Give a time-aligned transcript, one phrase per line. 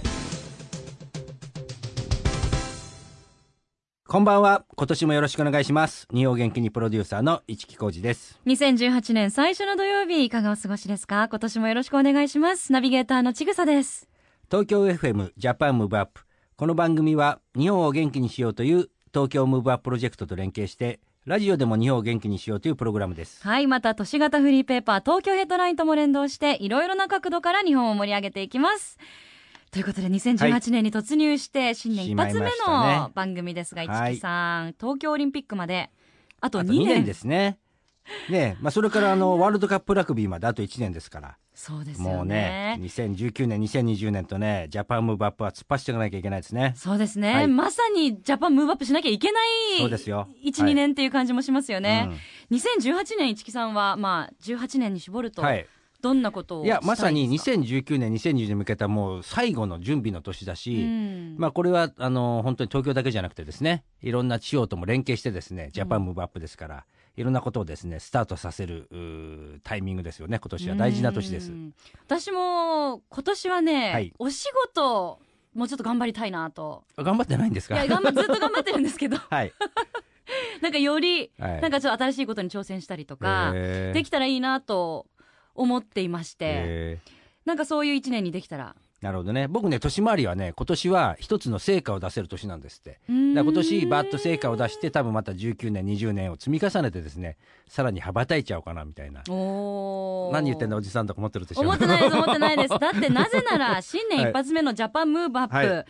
[4.09, 4.64] こんばんは。
[4.75, 6.09] 今年もよろしくお願いします。
[6.12, 8.41] 日本元気にプロデューサーの市木浩司です。
[8.45, 11.29] 2018年最初の土曜日いかがお過ごしですか？
[11.29, 12.72] 今年もよろしくお願いします。
[12.72, 14.08] ナビゲーターのちぐさです。
[14.50, 16.22] 東京 FM ジャパンムーブアップ
[16.56, 23.42] この番組は日本を元気にしようという東京ムーブアッププロジェクトと連携してラジオでも日本を元気にしようというプログラムです。
[23.42, 28.98] はいまた都市型フリーペーパー東京ヘッドラインとも連動していろいろな角度から日本を盛り上げていきます。
[29.70, 35.91] ということで2018年に突入して新年一発目の番組ですが、はい市木さん東京オリンピックまで
[36.42, 37.59] あとあと2 2年年ですね
[38.30, 41.38] ねまあ、それからあのワールドカップラグビーまであと1年ですから。
[41.54, 46.72] そうですもうよねね2019年2020年とねジャパンムーブアップは突っ走っていかなきゃいけないですね。
[46.77, 47.48] そうですね、はい。
[47.48, 50.28] まさにジャパンムーブアップしなきゃいけないそうですよ。
[50.44, 50.74] 12、はい。
[50.74, 52.10] 年っていう感じもしますよね、
[52.50, 52.56] うん。
[52.56, 55.66] 2018年市木さんはまあ18年に絞ると、はい。
[56.00, 61.36] どんなことをいやまさにしたいですか2019年2020年に向けたもう最後の準備の年だし、うん。
[61.39, 66.84] まあ、これはあの本当に東京だけじゃなくてですねいろんな地方とも連携してですねジャパンムーブアップですから、
[67.17, 70.39] いろんなことをですねスタートさせるタイミングですよね。
[70.39, 71.53] 今年は大事な年です。
[71.53, 71.55] う。
[71.55, 71.75] ん
[72.07, 74.12] 私も今年はね、はい。
[74.19, 75.19] お仕事
[75.55, 76.83] もうちょっと頑張りたいなと。
[76.97, 77.77] 頑張ってないんですか？
[77.77, 79.17] いや頑張ずっと頑張ってるんですけど。
[79.31, 79.53] はい、
[80.61, 81.61] なんかより、はい。
[81.61, 85.07] なんかちょっと新しいことに挑戦したりとか、できたらいいなと
[85.55, 87.01] 思っていまして、
[87.45, 89.48] なんかそういう一年にできたらなるほどね。
[89.48, 92.92] 僕ね年回りはね今年は一つの成果を出せる年なんですって。
[92.92, 97.36] だから今年バッと成果を出して多分また19年20年を積み重ねてですね
[97.69, 99.22] さらに羽ばたいちゃおうかなみたいな。
[99.28, 100.33] おー。
[100.33, 102.69] 何言ってんだおじさんとか思ってるでしょ思ってないです思ってないです。
[102.80, 105.86] だってなぜなら 新年一発目のジャパンムーブアップ、はい。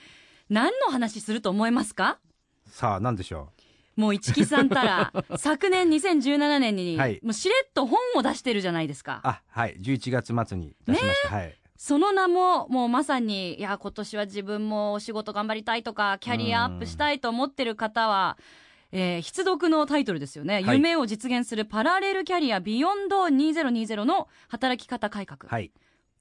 [0.49, 2.19] 何の話すると思いますか？
[2.67, 3.51] さあ何でしょ
[3.95, 7.21] もう市木さんたら 昨年2017年に、はい。
[7.23, 9.21] もうしれっと本を出してるじゃないですか。
[9.25, 9.77] うあはい。
[9.81, 11.55] 11月末に出しました、はい
[11.85, 18.39] その名ももうまさにいや今年は自分もお仕事頑張りたいとかキャリアアップしたいと思ってる方は、
[18.91, 20.77] えー必読のタイトルですよね、はい。
[20.79, 25.41] 夢を実現するパラレルキャリアビヨンド2020の働き方改革。
[25.47, 25.73] はい。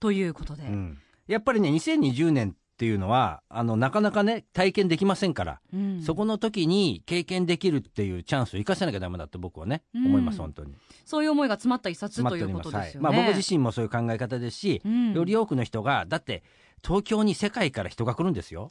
[0.01, 0.97] ということで、うん、
[1.28, 6.01] やっぱりね2020年っていうのはあのなかなかね体験できませんから、うん。
[6.01, 10.06] そこの時に経験できるっていうチャンスを生かさなきゃダメだって僕はね、うん。
[10.07, 10.73] 思います本当に。
[11.06, 13.07] そういう思いが詰まった一冊ということですよね。
[13.07, 13.16] はい。
[13.16, 15.13] まあ、僕自身もそういう考え方ですし、うん。
[15.13, 16.44] より多くの人がだって
[16.83, 18.69] 東京に世界から人が来るんですよ、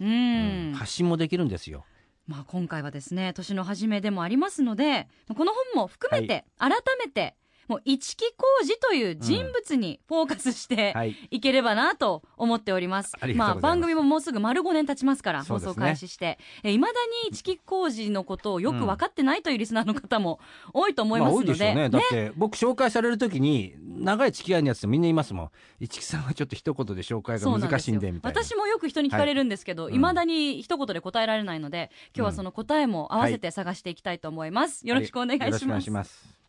[0.74, 1.84] 発信もできるんですよ。
[2.26, 6.70] まあ、今回はですね年の初めでもありますのでこの本も含めて改
[7.04, 7.34] めて、
[7.72, 11.16] もう一木浩二という人物にフォーカスしてはい。
[11.30, 13.12] いければなと思っております。
[13.16, 13.60] うございます。
[13.60, 20.38] 番組ももうすぐ丸5年経ちますから放送開始していま、未だに一木浩二のことをよく分かってないというリスナーの方も
[20.74, 21.88] 多いと思いまあますので,、多いでしょうね。
[21.88, 25.50] だって僕紹介される時に長い付き合いのやつみんな言いますもん。
[25.80, 28.42] 市木さんはちょっと一言で紹介が難しいんでみたいな。
[28.42, 29.94] 私もよく人に聞かれるんですけど、はい。
[29.94, 35.46] いまだに一言で答えられないので今日はその答えも合わせて探していきたいと思います、よろしくお願いします。
[35.46, 36.41] よろしくお願いします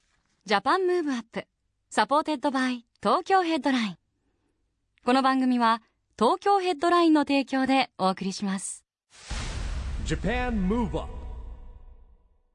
[0.45, 1.45] Japan Move Up
[1.89, 3.97] supported by 東京ヘッドライン。
[5.05, 5.81] この番組は
[6.19, 8.83] 東京ヘッドラインの提供でお送りします。
[10.05, 11.22] JAPAN MOVE UP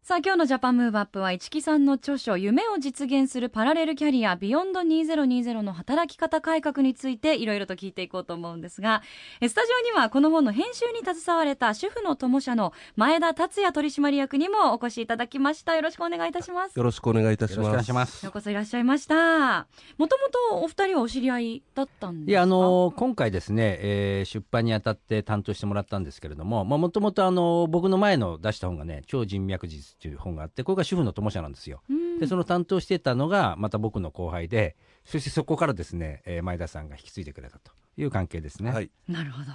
[0.08, 9.02] さあ今日の Japan Move Up は市木さんの著書夢を実現するパラレルキャリア Beyond 2020の働き方改革についていろいろと聞いていこうと思うんですが
[9.42, 15.76] えスタジオにはこの本の編集に携われた主婦の友社の前田達也取締役にもお越しいただきました。
[15.76, 16.74] よろしくお願いいたします。
[16.78, 18.24] よろしくお願いいたします。
[18.24, 19.66] ようこそいらっしゃいました
[19.98, 22.30] もともとお二人はお知り合いだったんですか？
[22.30, 31.82] いやあの今回ですね、えー出版にあたって担当してもらったんですけれどももともとあの僕の前の出した本がね「超人脈術」という本があってこれが主婦の友社なんですよ。
[31.88, 38.72] うんでその担当してたのがまた僕の後輩でそしてそこからですね、えー前田さんが引き継いでくれたという関係ですね。
[38.72, 38.86] はい。
[39.08, 39.52] いなるほど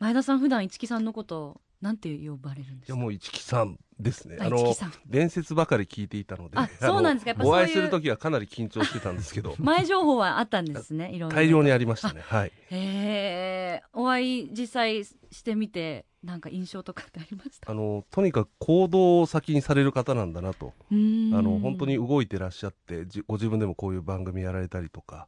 [0.00, 4.38] 前田さん普段市木さんのことなんて呼ばれるんですやかもう市木さんですね。
[4.40, 4.74] ああの
[5.06, 7.30] 伝説ばかり聞いていたので、あそうなんですか？
[7.30, 12.22] やっぱお会いする時はかなり緊張してたんですけど、 前情報はあったんですねいろんな大量にありましたね。
[12.26, 12.52] はい。
[12.70, 17.70] へえお会い実際してみてなんか印象とかってありました？
[17.70, 25.26] あのとにかく行動を先にされる方なんだなと、あの本当に動いてらっしゃって、じご自分でもこういう番組やられたりとか、やっ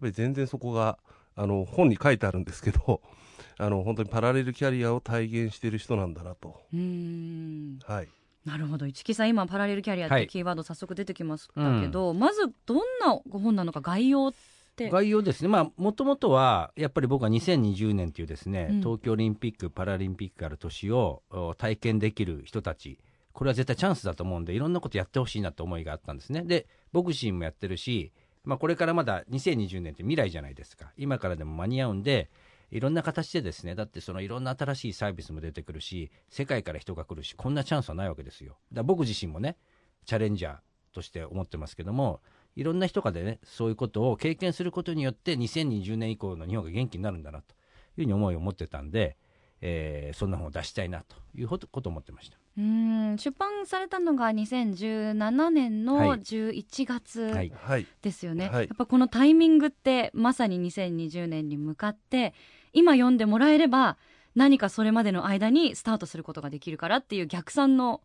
[0.00, 0.98] ぱり全然そこが
[1.36, 3.00] あの本に書いてあるんですけど、
[3.58, 6.60] あの本当にパラレルキャリアを体現している人なんだなと。
[6.72, 7.78] うーん。
[7.86, 8.08] はい。
[8.44, 8.86] なるほど。
[8.86, 10.22] 市木さん今パラレルキャリアっはい。
[10.22, 14.32] てキーワード早速出てきましたけど、まずどんなご本なのか概要
[14.74, 14.90] って。
[14.90, 18.80] 概要ですね、まあ、もともとはやっぱり僕は2020年というですね、うん。
[18.80, 22.98] 東京オリンピック・パラリンピックある年をお体験できる人たち、
[23.32, 26.42] これは絶対チャンスだと思うんで、いろんなことやってほしいなと思いがあったんですね。
[26.42, 28.12] で、僕自身もやってるし、
[28.44, 30.92] まあ、これからまだ2020年って未来じゃないですか。
[30.96, 32.30] 今からでも間に合うんで
[32.70, 38.58] いろんな形でですねだってそのいろんな新しいサービスも出てくるし世界から人が来るしこんなチャンスはないわけですよ。
[38.72, 39.56] だから僕自身もね
[40.04, 40.56] チャレンジャー
[40.92, 42.20] として思ってますけども
[42.56, 47.56] いろんな人がでねそういうことを経験することによって2020年以降の日本が元気になるんだなという
[47.96, 49.16] ふうに思いを持ってたんで、
[49.60, 52.38] えーそんな本を出したいなということことを思ってました。
[52.56, 56.20] うん出版されたのが2017年のはい。
[56.20, 57.52] 11月はい。
[57.54, 57.86] はい。
[58.02, 58.66] ですよね、はい。
[58.66, 62.34] やっぱこのタイミングってまさに2020年に向かって
[62.72, 63.96] 今読んでもらえれば
[64.34, 68.00] 何かそれまでの間にスタートすることができるからっていう逆算の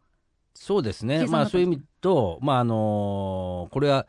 [0.55, 4.07] そうですね、まあそういう意味と、まああのこれは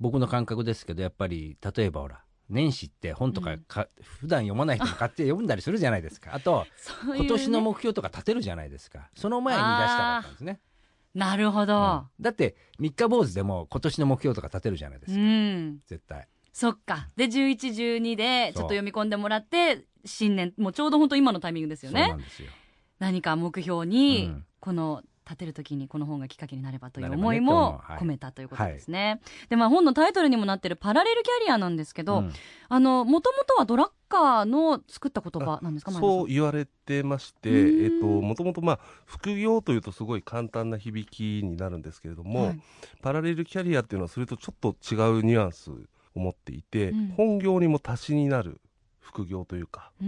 [0.00, 6.64] 僕の感覚ですけど、やっぱり例えばほら、年始って本とかか、普段読まない人も買って読んだりするじゃないですか、あと、
[7.12, 10.60] ね、今年の目標とか立てるじゃないですか、その前に出したかったんですね。
[11.14, 12.22] なるほど、うん。
[12.22, 16.28] だって、三日坊主でも今年の目標とか立てるじゃないですうか、ん、絶対。
[16.52, 17.08] そっか。
[17.16, 22.50] で1112でちょっと読み込んでもらって新年もうちょうど本当今のタイミングですよそうなねんですよ。
[22.98, 24.44] 何か目標に、うん。
[24.60, 29.20] この立てる時にこの本がきっかけになればという思いも込めたということですね。
[29.50, 32.32] でまあ本のタイトルにもなってるパラレルキャリアなんですけど、うん。
[32.70, 37.84] あのもともとはドラッカーの作った言葉なんですかそう言われてまして、うん。
[37.84, 42.60] えっと、もともとまあ、副業というとすごい簡単な響きになるんですけれども、はい。
[43.02, 45.76] パラレルキャリアっていうのはそれとちょっと違うニュアンスを
[46.14, 47.08] 持っていて、うん。
[47.16, 48.60] 本業にも足しになる
[49.00, 50.04] 副業というか、う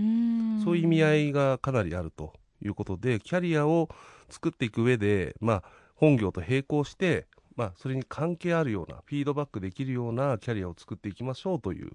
[0.65, 2.33] そういう意味合いがかなりあると
[2.65, 3.89] いうことで、キャリアを
[4.29, 5.63] 作っていく上で、まあ、
[5.95, 7.27] 本業と並行して、
[7.57, 11.91] まあ、それに関係あるような、フィードバックできるようなキャリアを作っていきましょうという、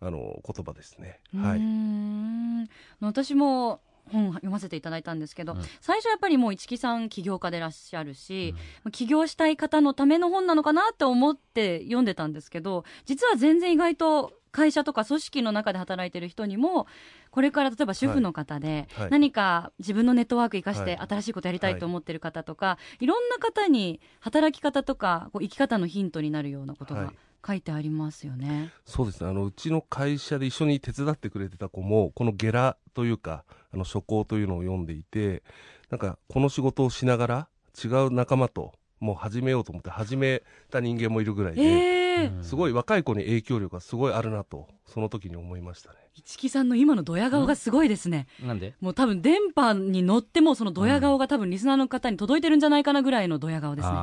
[0.00, 1.20] あの、言葉ですね。
[1.34, 1.60] はい。
[1.60, 2.68] ん
[3.00, 8.54] 私も本読ませていただいたんですけど、うん最初やっぱりもう市木さん起業家でいらっしゃるし、
[8.92, 16.86] 起業したい方のための本なのかなって思って読んでたんですけど実は全然意外と会社とか組織の中で働いてる人にも
[17.30, 27.16] これから例えば主婦の方ではい何か自分のネットワーク生かしてはい新しいことやりたいと思ってる方とか、い、ろんな方に働き方とかこう生き方のヒントになるようなことがはい
[27.46, 28.70] 書いてありますよね。
[28.84, 29.30] そうですね。
[29.30, 35.42] あの、うちの会社で一緒に手伝ってくれてた子も、このゲラというか、あの、書稿というのを読んでいて、
[35.90, 37.48] なんか、この仕事をしながら、
[37.82, 45.98] 違う仲間と、もう始めようと思って始めた人間もいるぐらいで、えーうんすごい若い子に影響力がすごいあるなと、その時に思いましたね。
[46.24, 48.26] 市木さんの今のドヤ顔がすごいですね。
[48.44, 48.74] なんで？
[48.80, 53.94] もう多分電波に乗ってもそのドヤ顔が多分リスナーの方に届いてるんじゃないかなぐらいのドヤ顔ですね。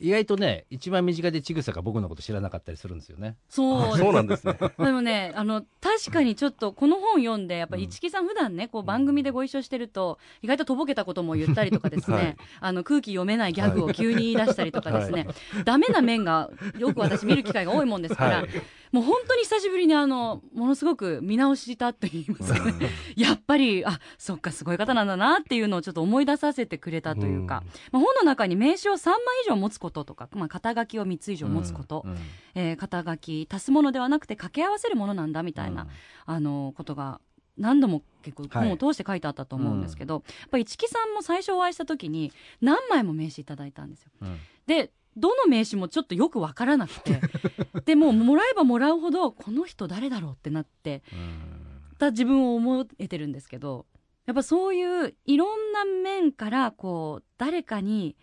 [0.00, 3.36] 意外とね、一番身近でちぐさが僕のこと知らなかったりするんですよね。
[3.48, 4.56] そうそうなんですね。
[4.78, 12.36] でもね、あの、確かにちょっとこの本読んで、やっぱり市木さん普段ね、こう番組でご一緒してると、意外ととぼけたことも言ったりとかですね、はい。
[12.60, 15.26] あの、空気読めないギャグを急に言い出したりとかですね、
[15.64, 18.48] ダメな面がよく私見る機会が多いもんですから、はい
[18.92, 22.74] もう本当に久しぶりにあの、ものすごく見直したと言いますかね、
[23.16, 27.62] やっぱり、あ、そっか、すごい方なんだなっていうのをちょっと思い出させてくれたというか、
[27.92, 32.12] まあ、本の中に名刺を3枚以上持つこととか、まあ、肩書きを3つ以上持つこと、うん。
[32.12, 32.18] うん。
[32.54, 35.86] えー肩書き足すものではなくて掛け合わせるものなんだみたいな、
[36.26, 37.20] あのことが
[37.56, 38.68] 何度も結構はい。
[38.68, 44.10] 本を通して書いてあったと思うんですけど、やっぱり市木さんも最初お会いした時に何枚も名刺いただいたんですよ。
[44.22, 44.38] うん。
[44.66, 47.20] でどの名刺もちょっとよくわからなくて。
[47.84, 51.58] でもうもらえばもらうほどこの人誰だろうってなってうん
[51.98, 53.86] た自分を思えてるんですけど
[54.26, 58.16] やっぱそういういろんな面からこう誰かに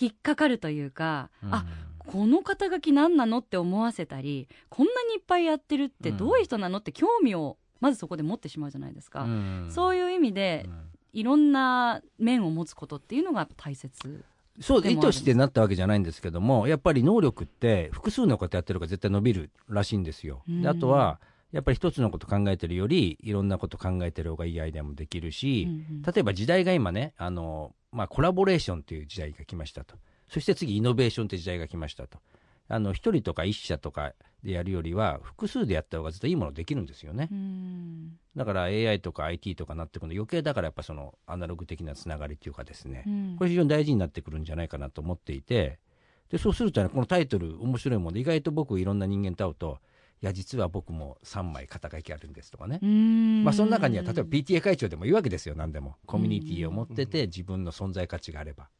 [0.00, 1.66] 引っかかるというか、あ
[1.98, 6.16] この肩書き何なのって思わせたりこんなにいっぱいやってるってうん。
[6.16, 9.68] どういう人なのって興味をまずそこで持ってしまうじゃないですか、うん。
[9.70, 10.68] そういう意味で
[11.12, 14.24] いろんな面を持つことっていうのが大切
[14.60, 20.42] そう意図してなったわけじゃないんですけどもやっぱり能力って複数のことやってるから絶対伸びるらしいんですよ。
[20.48, 20.62] うん。
[20.62, 21.20] であとは
[21.52, 26.02] やっぱり一つのこと考えてるよりいろんなこと考えてる方がいいアイデアもできるし、うんうん。
[26.02, 29.96] 例えば時代が今ねあの、まあ、コラボレーションっていう時代が来ましたと。
[30.28, 32.18] そして次イノベーションって時代が来ましたと
[32.72, 37.28] あの一人とか一社とかでやるよりは複数でやった方が絶対いいものできるんですよね。
[37.30, 38.18] うん。
[38.34, 43.36] だから AI とか IT とかなってくるの余計だからやっぱそのアナログ的なつながりっていうかですね、うん。
[43.36, 45.78] これ非常に大事になってくるんじゃないかなと思っていて。
[46.30, 49.80] でそうするとねこのタイトル面白いもんで意外と僕いろんな人間と会うと
[50.22, 53.44] いや実は僕も3枚肩書きあるんですとかね、うん。
[53.44, 55.54] まあその中には例えば PTA 会長でもいいわけですよ。
[55.54, 55.96] 何でも。
[56.06, 58.70] コミュニティを持ってて自分の存在価値があれば。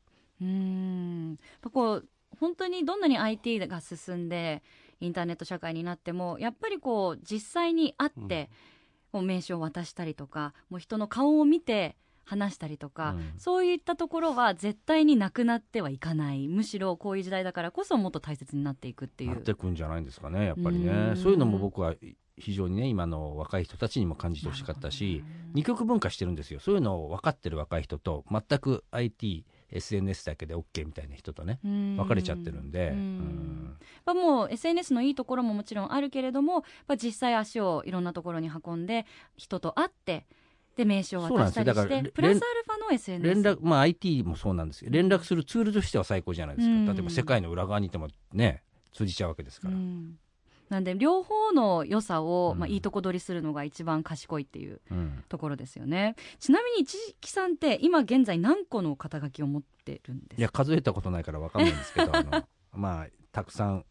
[0.40, 1.38] うん。
[1.72, 2.08] こう
[2.42, 4.64] 本当にどんなに IT が進んで
[4.98, 8.50] インターネット社会になってもやっぱりこう実際に会って、
[9.12, 11.94] こう名刺を渡したりとかもう人の顔を見て
[12.24, 13.34] 話したりとか、うん。
[13.38, 16.48] そういったところは絶対になくなってはいかない。
[16.48, 19.30] むしろこういう時代だからこそもっと大切になっていくっていう。
[19.30, 21.14] なってくんじゃないんですかねやっぱりうん。
[21.14, 21.94] ねそういうのも僕は
[22.36, 25.22] 非常にね今の若い人たちにも感じてほしかったし、
[25.54, 26.58] 二極分化してるんですよ。
[26.58, 28.84] そういうのを分かってる若い人と全く
[29.72, 32.98] ITSNS だけで OK みたいな人とね分分かれちゃってるんで、ううん。
[32.98, 40.26] んまあ、もう SNS のいいところももちろんあるけれどもやっぱ実際足をいろんなところに運んで人と会って
[40.76, 46.86] で名刺を渡したりしてプラスアルファの SNS 連絡まあ IT もそうなんですけど連絡するツールとしては最高じゃないですか、うん。
[46.86, 48.62] 例えば世界の裏側にいてもね
[48.92, 50.18] 通じちゃうわけですから、うん
[50.72, 52.58] なんで両方の良さを、うん。
[52.58, 55.22] まあ、いいとこ取りするのが一番賢いっていううん。
[55.28, 56.16] ところですよね。
[56.40, 60.34] ちなみに一木さんって今現在何個の肩書きを持ってるんですか？
[60.38, 63.84] いや数えたことないから分かんないんですけど あのまあたくさん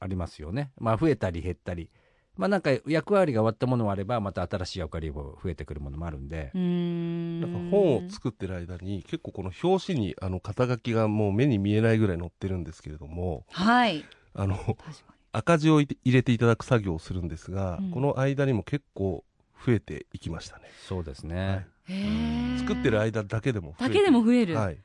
[0.00, 0.72] ありますよね。
[0.78, 1.88] まあ増えたり減ったり。
[2.36, 6.50] まあなんか役割が終わったものもあればまた新しい役割も増えてくるものもあるんで。
[6.52, 7.40] うーん。
[7.42, 13.46] なんか本を作ってる間に結構この表紙にあの肩書きがもう目に見えないぐらい載ってるんですけれども。
[13.52, 14.04] はい。
[14.34, 17.90] あの確か赤字を入れていただく作業をするんですが、うん。
[17.90, 19.24] この間にも結構
[19.66, 20.70] 増えていきましたね。
[20.88, 22.58] そうですね、はい。
[22.60, 24.78] 作ってる間だけでも増えだてけでも増える、はい。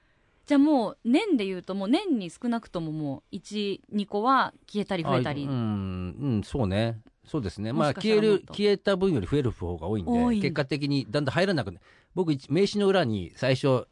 [0.48, 7.00] じゃあもう年でいうともう年に少なくとももう12個は消えたり増えたり、あうん、うん、そうね。
[7.26, 7.72] そうですね。
[7.72, 11.80] まあ消える消えた分より増える方が多いんで結果的にだんだん入らなくな
[12.16, 13.86] 僕一名刺の裏に最初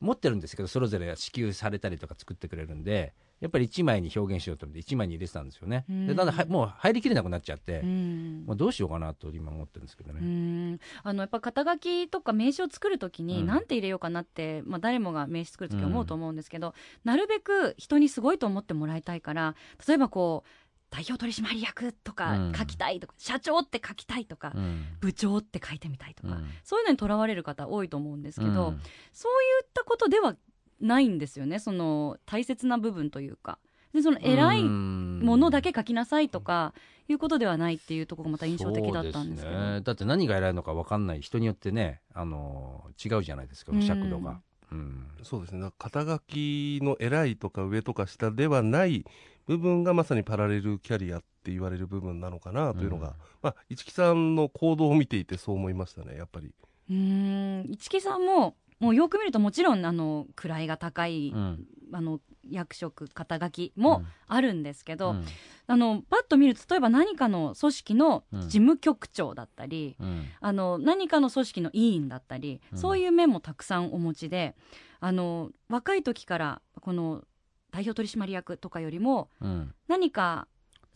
[0.00, 5.84] 持ってるんですけどそれぞれ支給されたりとか作ってくれるんでやっぱり1枚に表現しようと思って1枚に入れてたんですよね。
[5.90, 6.06] うん。
[6.06, 8.44] でだんだもう入りきれなくなっちゃって、うん。
[8.46, 10.78] もうどうしようかなと今思ってるんですけどうね、ん。
[11.02, 13.46] あのやっぱ肩書きとか名刺を作るときにうん。
[13.46, 16.72] 何て入れようかなって、まあ、誰もが名刺作るとき思うと思うんですけど、
[17.02, 19.56] なるべく人にすごいと思ってもらいたいから
[19.88, 20.48] 例えばこう
[20.92, 22.52] 代表取締役とかうん。
[22.54, 24.84] 書きたいとか、社長って書きたいとか、うん。
[25.00, 26.50] 部長って書いてみたいとか、うん。
[26.62, 28.80] そういうのにとらわれる方多いと思うんですけど、うん。
[29.12, 30.36] そういったことでは
[30.82, 31.58] ないんですよね。
[31.58, 33.58] その大切な部分というか。
[33.92, 36.72] でその偉いものだけ書きなさいとか
[37.08, 39.58] いうことではないっていうところがまた印象的だったんですけど。
[39.58, 45.08] ね、だって何が偉いのか分かんない人によってねあの違うじゃないですか尺度が、うん。
[45.22, 45.70] そうですね。
[45.78, 49.04] 肩書きの偉いとか上とか下ではない
[49.46, 53.14] 部分がまさにパラレルキャリアって言われる部分なのかなというのが、うん。
[53.42, 56.54] まあ市木さんの行動を見ていてそう思いましたねやっぱり。
[56.88, 57.72] うーん。
[57.72, 61.64] 市木さんももうよく見るともちろんあの位が高い、うん。
[61.94, 62.20] あの
[62.50, 65.24] 役職肩書きもあるんですけど、うん。
[65.68, 68.40] あのパッと見ると例えば何かの組織のうん。
[68.40, 70.26] 事務局長だったり、うん。
[70.40, 72.78] あの何かの組織の委員だったり、うん。
[72.78, 74.56] そういう面もたくさんお持ちで
[74.98, 77.22] あの若い時からこの
[77.70, 79.72] 代表取締役とかよりもうん。
[79.86, 80.48] 何か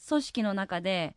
[0.09, 1.17] 組織の中で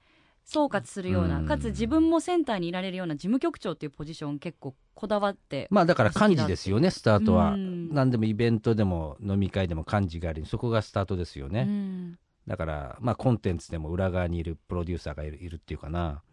[0.52, 1.46] 総括するような、うん。
[1.46, 7.94] かつ自分もセンターにいられるような事務局長っていうポジション結構こだわって、まあだから幹事ですよねスタートは、うん。
[7.94, 12.20] 何でもイベントでも飲み会でも幹事がありそこがスタートですよね、うん。
[12.48, 16.24] だからまあコンテンツでも裏側にいるプロデューサーがいるいるっていうかな。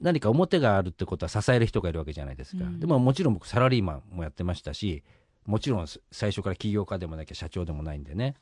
[0.00, 2.80] 何か表があるってことは支える人がいるわけじゃないですか、うん。
[2.80, 5.04] でももちろん僕サラリーマンもやってましたし
[5.44, 8.34] もちろん最初から起業家でもなきゃ社長でもないんでね。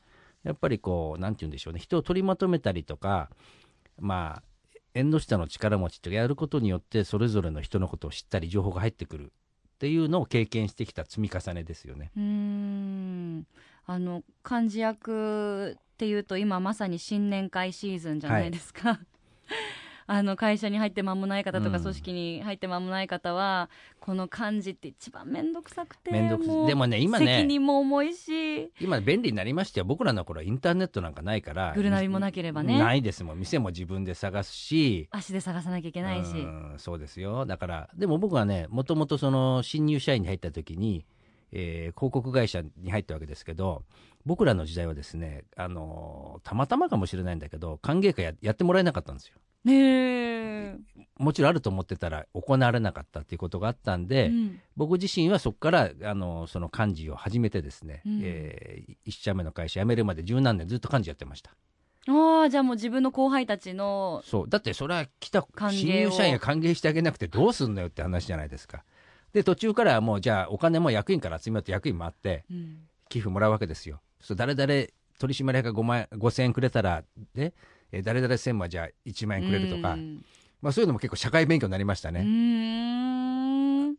[0.43, 1.79] やっぱりこうなんて言うんでしょうね。
[1.79, 3.29] 人を取りまとめたりとか
[3.99, 4.43] まあ
[4.95, 12.11] 縁の下の力持ちってやることによってそれぞれの人のことを知ったり情報が入ってくるっていうのを経験してきた積み重ねですよね。
[12.15, 13.45] うん
[13.85, 18.99] あの漢字役っていうと今まさに新年会シーズンじゃないですか、
[20.07, 21.83] あの会社に入って間もない方とかうん。
[21.83, 23.69] 組織に入って間もない方は、
[23.99, 28.71] この幹事って一番面倒くさくて面倒くさでもね今ね責任も重いし。
[28.79, 29.85] 今便利になりましたよ。
[29.85, 32.77] 僕らの頃はインターネットなんかないからグルナビもなければね。
[32.77, 33.39] ないですもん。
[33.39, 35.07] 店も自分で探すし。
[35.11, 36.37] 足で探さなきゃいけないし。
[36.37, 37.45] うんそうですよ。
[37.45, 41.05] だからでも僕はねもともとその新入社員に入った時に、
[41.51, 43.83] えー広告会社に入ったわけですけど
[44.25, 49.35] 僕らの時代はですねあのたまたまかもしれないんだけど歓迎会ややってもらえなかったんですよ
[49.65, 50.77] ねえ、
[51.17, 54.59] もちろんあると思ってたら行われなかったっていうことがあったんで、うん。
[54.77, 58.19] 僕自身はそこからあのその幹事を始めてですね、うん。
[58.23, 61.51] えー一社目の会社辞めるまで十何年ずっと幹事やってました。
[62.07, 64.49] ああじゃあもう自分の後輩たちのそう。
[64.49, 68.83] だってそれは来た新入社員が歓迎してあげなくてどうすんのよって話じゃないですか。
[69.33, 72.77] で途中からはもうじゃあお金も役員から集めようって役員もあってうん。
[73.09, 74.01] 寄付もらうわけですよ。
[74.19, 74.67] そう誰々
[75.19, 77.03] 取締役が5万円5000円くれたら
[77.33, 77.53] で
[77.95, 80.25] えー誰々専務はじゃあ1万円くれるとか、うん。
[80.61, 82.23] まあ、そういうのも結構社会勉強になりましたね、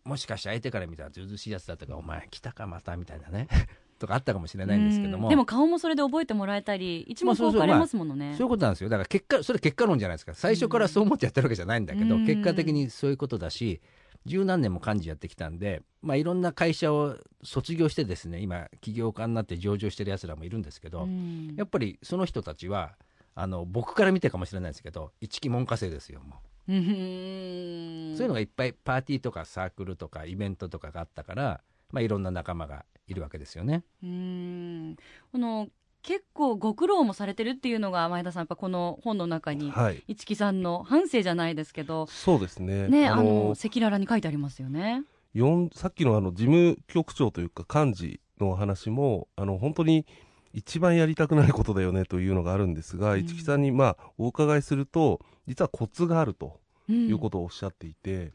[0.04, 3.48] もしかして相手から見たらずうずうしいやつだったからお前来たかまたみたいなね。
[3.98, 5.30] とかあったかもしれないんですけども、うん。
[5.30, 8.90] でも顔もそれで覚えてもらえたり一目置かれますものね、そういうことなんですよ。
[8.90, 12.26] だから結果それ結果論じゃないですか最初からそう思ってやってるわけじゃないんだけど、うん。
[12.26, 13.80] 結果的にそういうことだし
[14.26, 21.54] 十何年も幹事やってきたんで、まあ、いろんな会社を卒業してですね今起業家になって上場してるやつらもいるんですけど、うん。
[21.56, 22.96] やっぱりその人たちは
[23.38, 26.38] あの僕から見てかもしれないですけど一期門下生ですよもう。
[26.68, 31.60] そういうのがいっぱいパーティーとかサークルとかイベントとかがあったから、
[31.92, 33.84] まあ、いろんな仲間がいるわけですよね。
[34.02, 34.96] うん
[35.30, 35.68] この
[36.02, 40.02] 結構ご苦労もされてるっていうのが前田さんやっぱこの本の中にはい。
[40.08, 42.88] 一木さんの半生じゃないですけどそうですね。
[42.88, 45.04] ねあのの赤裸々に書いてありますよね。
[45.74, 50.06] さっきのあの事務局長というか幹事の話もあの本当に
[50.56, 53.20] 一番やりたくないことだよねというのがあるんですが、うん。
[53.20, 56.58] 市木さんにまあお伺いすると実はコツがあると
[56.88, 57.08] うん。
[57.08, 58.32] いうことをおっしゃっていて、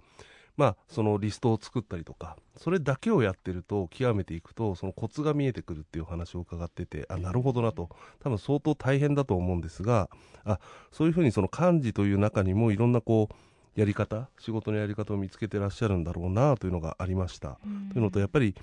[0.55, 7.89] まあそのリストを作ったりとかそれだけをやってると極めていくとそのコツが見えてくるっていう話を伺っててあなるほどなと。
[8.19, 10.09] 多分相当大変だと思うんですが
[10.43, 10.59] あ
[10.91, 17.57] そういうふうにその幹事という中にもいろんなこうやり方仕事のやり方を見つけてらっしゃるんだろうなというのがありました。
[17.65, 17.89] うん。
[17.89, 18.53] というのとやっぱり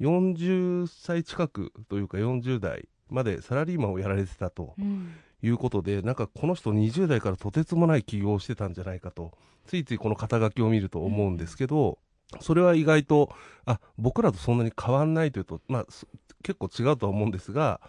[0.00, 9.32] 40歳近くというか40代までサラリーマンをやられてたとうんいうことでなんかこの人20代からとてつもない起業をしてたんじゃないかと
[9.66, 11.98] ついついこの肩書きを見ると思うんですけど、
[12.40, 13.30] それは意外と
[13.66, 16.06] あ僕らとそんなに変わんないというと、まあ、す
[16.42, 17.80] 結構違うとは思うんですが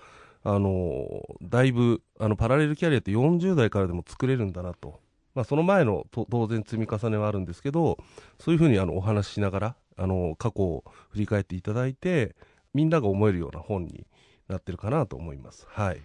[0.44, 5.00] あのだいぶあのパラレルキャリアって40代からでも作れるんだなと。
[5.36, 8.00] まあ、その前のと当然積み重ねはあるんですけど
[8.40, 12.36] そういうふうにあのお話ししながらあの過去を振り返っていただいて
[12.74, 14.08] みんなが思えるような本に
[14.50, 15.66] なってるかなと思います。
[15.70, 16.02] はい、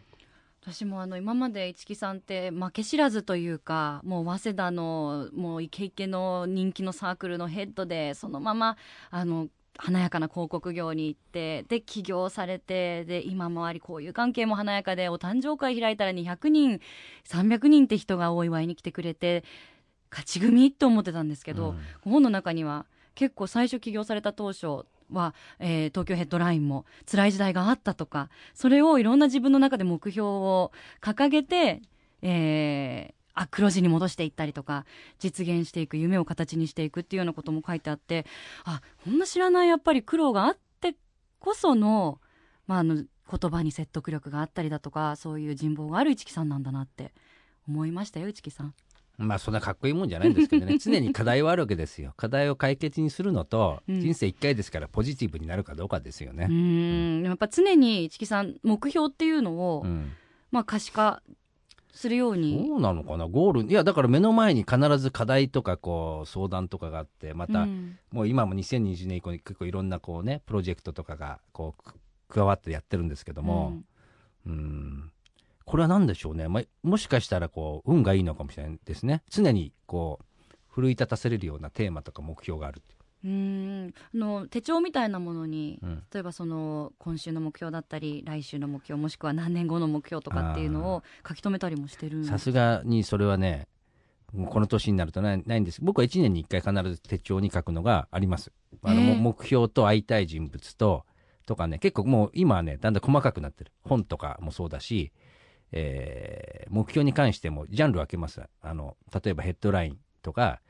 [0.63, 8.77] 私もあの今まで市木さんって負け知らずというかもう早稲田のもうイケイケの人気のサークルのヘッドでそのまま
[9.11, 16.81] あの華やかな広告業に行ってで起業されてで今もありこういう関係も華やかでお誕生会開いたら200人
[17.27, 19.43] 300人って人がお祝いに来てくれて
[20.11, 31.81] 勝ち組って思ってたんですけど、うん本の中には結構最初起業された当初は、えー東京ヘッドラインも辛い時代があったとかそれをいろんな自分の中で目標を掲げて、
[32.23, 34.87] えーあ黒字に戻していったりとか
[35.19, 38.27] 実現していく夢を形にしていくっていうようなことも書いてあって
[38.65, 40.95] あこんな知らないやっぱり苦労があって
[41.41, 42.21] こその,、
[42.69, 47.13] まあ、あの言葉に説得力があったりだとかそういう人望がある市木さんなんだなって
[47.69, 48.75] 思いましたよ市木さん。
[49.17, 50.77] まあそんなかっこいいもんじゃないんですけどね。
[50.81, 52.15] 常に課題はあるわけですよ。
[52.17, 54.01] 課題を解決にするのと、うん。
[54.01, 56.47] 人生一回ですからポジティブになるかどうかですようね。
[56.49, 57.23] ん。
[57.23, 60.13] やっぱ常に市木さん目標っていうのを、うん。
[60.51, 61.23] まあ、可視化
[61.93, 62.67] するように。
[62.67, 63.27] そうなのかな？
[63.27, 67.99] ゴールいやだから目の前に必ず課題とかこう相談とかがあってまた、うん。
[68.11, 71.95] もう今も2020年以降に結構いろんなこうねプロジェクトとかがこうく
[72.29, 73.81] 加わってやってるんですけども、
[74.45, 75.13] うん
[75.65, 79.23] これは何でしょうね、まあ、もしかしたらこう運がいいのかもしれないですね。
[79.31, 82.83] 常にこう奮い立たせれるようなテーマとか目標がある
[83.25, 83.29] う。
[83.29, 83.95] うん。
[84.15, 86.03] あの手帳みたいなものに、うん。
[86.13, 93.67] 例えばその今週の目標だったり来週の目標もしくは何年後の目標とかっていうのを書き留めたりもしてるんさすがにそれはね
[94.49, 95.81] この年になるとないないんです。
[95.81, 98.53] 僕は1年に1回必ず手帳に書くのがあります。
[98.83, 99.15] あの、えー。
[99.15, 101.05] も目標と会いたい人物と
[101.47, 101.79] とかね。
[101.79, 103.71] 結構もう今はねだんだん細かくなってる。
[103.85, 105.13] 本とかもそうだし、
[105.77, 108.41] えー目標に関してもジャンル分けます。
[108.63, 110.61] あの例えばヘッドラインとか、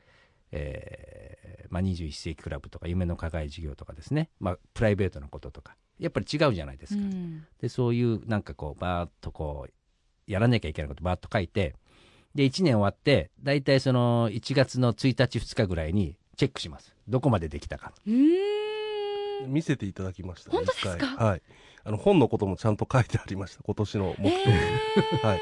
[0.51, 5.75] えーまあ、21世紀クラブとか夢の課外事業とかですね、まあ、プライベートなこととか。
[5.97, 7.45] やっぱり違うじゃないですか、うん。
[7.61, 11.75] でそういうなんかこうバーッとこうやらなきゃいけないことバーッと書いて
[12.35, 16.93] で1年終わって大体その1月の1日2日ぐらいにチェックします。
[17.07, 17.93] どこまでできたか。
[19.47, 21.25] 見せていただきました、本当ですか？
[21.25, 21.41] はい。
[21.85, 23.63] あの本のこともちゃんと書いてありました。
[23.63, 24.59] 今年の目標に。
[25.23, 25.41] はい。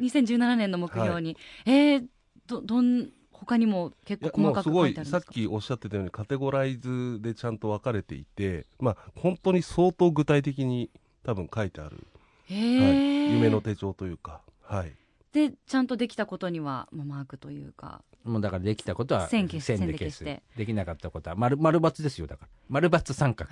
[0.00, 2.06] 2017年の目標に、えー、
[2.46, 5.20] どどん他にも結構細かくもうすごい書いてあるんですか？
[5.20, 10.90] さっきおっしゃってたようにカテゴライズでちゃんと分かれていて、まあ本当に相当具体的に
[11.22, 12.06] 多分書いてある、
[12.46, 14.92] へはい、ー夢の手帳というか、はい。
[15.32, 18.02] でちゃんとできたことにはまあマークというか。
[18.24, 20.42] もうだからできたことは線でで消して。
[20.56, 22.48] できなかったことは丸丸×ですよだから。
[22.68, 23.48] 丸×三角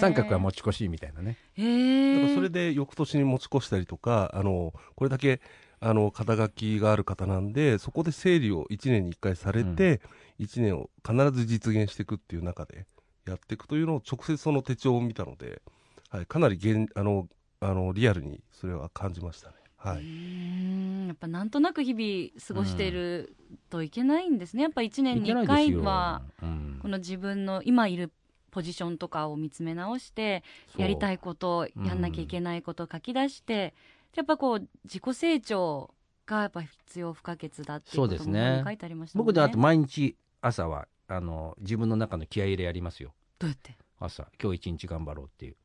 [0.00, 1.36] 三角は持ち越しみたいなね。
[1.56, 5.40] だからそれで翌年に持ち越したりとか、あのこれだけ
[5.80, 10.00] あの肩書きがある方なんで、そこで整理を1年に1回されて、
[10.40, 12.86] 1年を必ず実現していくっていう中で
[13.26, 15.62] やっていくというのを直接その手帳を見たので、
[16.10, 17.28] はい、かなり現あの
[17.60, 19.54] あのリアルにそれは感じましたね。
[19.76, 23.36] はうい、やっぱなんとなく日々過ごしている
[23.70, 25.82] といけないんですね、やっぱ1年いに1けないですよ。
[25.82, 26.78] 回はうん。
[26.82, 28.12] この自分の今いる
[28.50, 30.42] ポジションとかを見つめ直して
[30.76, 33.74] やりたいことうんやんなきゃいけないことを書き出して、
[34.16, 35.94] やっぱこう自己成長
[36.26, 38.62] がやっぱ必要不可欠だっていうこともそうですね。
[38.64, 39.32] 書いてありましたもんね。
[39.32, 43.14] 僕であと毎日朝はあの自分の中の気合い入れやりますよ。
[43.38, 43.76] どうやって？
[44.00, 45.56] 朝今日一日頑張ろうっていう、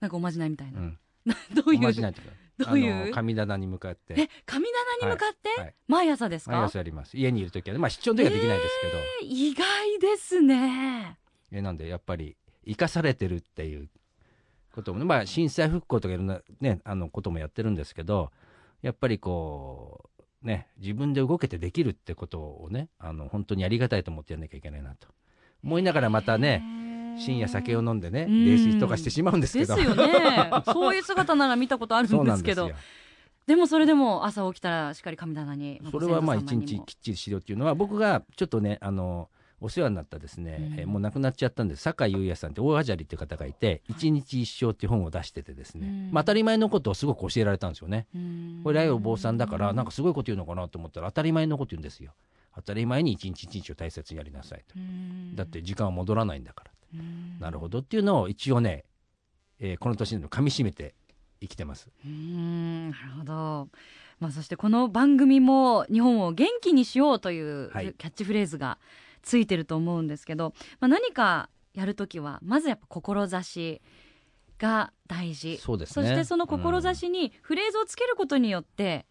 [0.00, 0.98] なんかおまじないみたいうな、ん、
[1.54, 1.80] どういう？
[1.80, 2.22] おまじないって
[2.58, 3.12] どういう？
[3.12, 4.14] 神棚に向かって。
[4.18, 4.66] え神
[5.00, 5.74] 棚に向かって、はいはい。
[5.88, 6.52] 毎朝ですか？
[6.56, 7.16] 毎朝やります。
[7.16, 11.18] 家にいる時はねまあ出張の時はできないですけど、え意外ですね
[11.52, 12.36] えなんでやっぱり
[12.66, 13.88] 生かされてるっていう
[14.72, 18.30] こともねまあ震災復興とかいろんなねあのこともやってるんですけど
[18.80, 20.10] やっぱりこ
[20.42, 25.08] うね自分で動けてできるってことをねあの本当にありがたいと思ってやんなきゃいけないなと。
[25.64, 26.60] 思いながらまたね
[27.18, 29.76] 深夜酒を飲んでねうん泥酔とかしてしまうんですけど。
[29.76, 30.50] ですよね。
[30.66, 32.70] そういう姿なら見たことあるんですけど。
[33.46, 39.28] でもそれでも朝起きたらしっかり神棚にそれはまあ一日きっちりしろっていうのは僕がちょっとねあの
[39.62, 48.06] お世話になったですね、うんえーもう亡くなっちゃったんです酒井優也さんって大あじゃりって方がいて「一日一生」っていう本を出しててですね、うんまあ、当たり前のことをすごく教えられたんですよね。
[48.14, 52.12] うんこれライオ坊さんだからなんかすごいこと言うのかなと思ったら当たり前のこと言うんですよ。
[52.54, 54.74] 当たり前に一日一日を大切にやりなさいと。
[54.76, 56.70] うんだって時間は戻らないんだから。
[56.94, 58.84] うんなるほどっていうのを一応ね、
[59.58, 60.94] えーこの年で噛み締めて
[61.40, 61.88] 生きてます。
[62.04, 63.68] うーんなるほど、
[64.20, 68.78] まあ、そしてこの番組も日本を元気にしようというキはいャッチフレーズが
[69.22, 73.80] ついてると思うんですけど、まあ、何かやるときはまずやっぱ志
[74.58, 75.58] が大事。
[75.58, 76.06] そうですね。
[76.06, 79.06] してその志にフレーズをつけることによって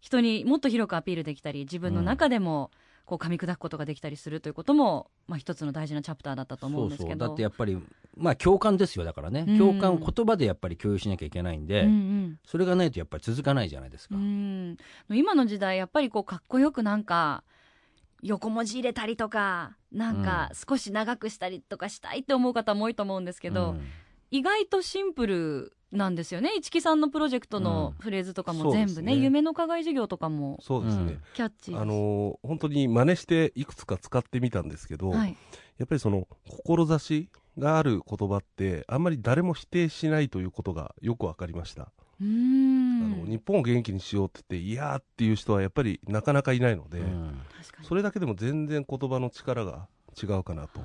[0.00, 2.70] 人にもっと広くアピールできたり自分の中でも
[3.04, 7.08] こう噛み砕くことができたりするということも、まあ、一つの大事なチャプターだったと思うんですけど。
[7.10, 7.28] そうそう。
[7.28, 7.78] だってやっぱり
[8.16, 9.58] まあ共感ですよだからね、うん。
[9.58, 12.38] 共感を言葉でやっぱり共有しなきゃいけないんで、うんうん。
[12.44, 14.14] それがないとやっぱり続かないじゃないですか。
[14.14, 14.76] うん。
[15.10, 17.44] 今の時代やっぱりこうかっこよくなんか
[18.22, 23.80] 横文字入れたりとかなんか少し長くしたりとかしたいって思う方も多いと思うんですけど、うん。
[24.30, 26.50] 意外とシンプルなんですよね。
[26.56, 29.14] 市木さんのプロジェクトのフレーズとかも全部ね,、そうですね。
[29.16, 31.74] 夢の課外授業とかもそうですね、うんキャッチ。
[31.74, 35.36] あのー本当に真似していくつか使ってみたんですけど、はい、
[35.78, 47.02] やっぱりその志がある言葉ってあんまり誰も否定しないということがよく分かりました、うんの日本を元気にしようって言っていやーっていう人はやっぱりなかなかいないので、
[47.82, 49.88] それだけでも全然言葉の力が
[50.20, 50.80] 違うかなと。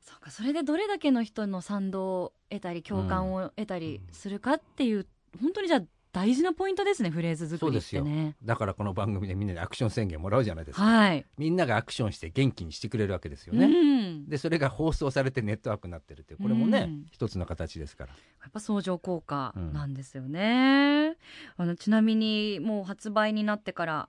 [0.00, 5.06] そうかそれでどれだけの人の賛同を得たり共感を得たりするかっていう、
[5.40, 8.36] 本当にじゃあ大事なポイントですねフレーズ作りってね。
[8.44, 14.28] だからこの番組でみんなにアクション宣言もらうじゃないですか、はい、みんながアクションして元気にしてくれるわけですようね、ん。
[14.28, 17.06] でそれが放送されてネットワークになってるってこれもね、うん。
[17.10, 18.10] 一つの形ですから。
[18.10, 21.16] やっぱ相乗効果なんですよね、
[21.56, 24.08] あのちなみにもう発売になってから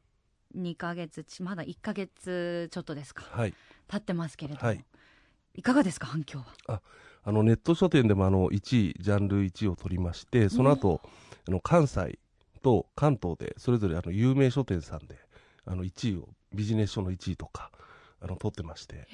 [0.57, 3.23] 2ヶ月ちまだ1ヶ月ちょっとですか。
[3.31, 3.53] はい。
[3.87, 4.83] 経ってますけれども、はい。
[5.55, 6.81] いかがですか反響は？
[7.25, 8.55] あのネット書店でもあの1
[8.89, 10.99] 位ジャンル1位を取りましてその後、
[11.47, 12.19] あの関西
[12.61, 15.17] と関東でそれぞれあの有名書店さんで
[15.65, 17.71] あの1位をビジネス書の1位とか
[18.21, 19.07] あの取ってまして。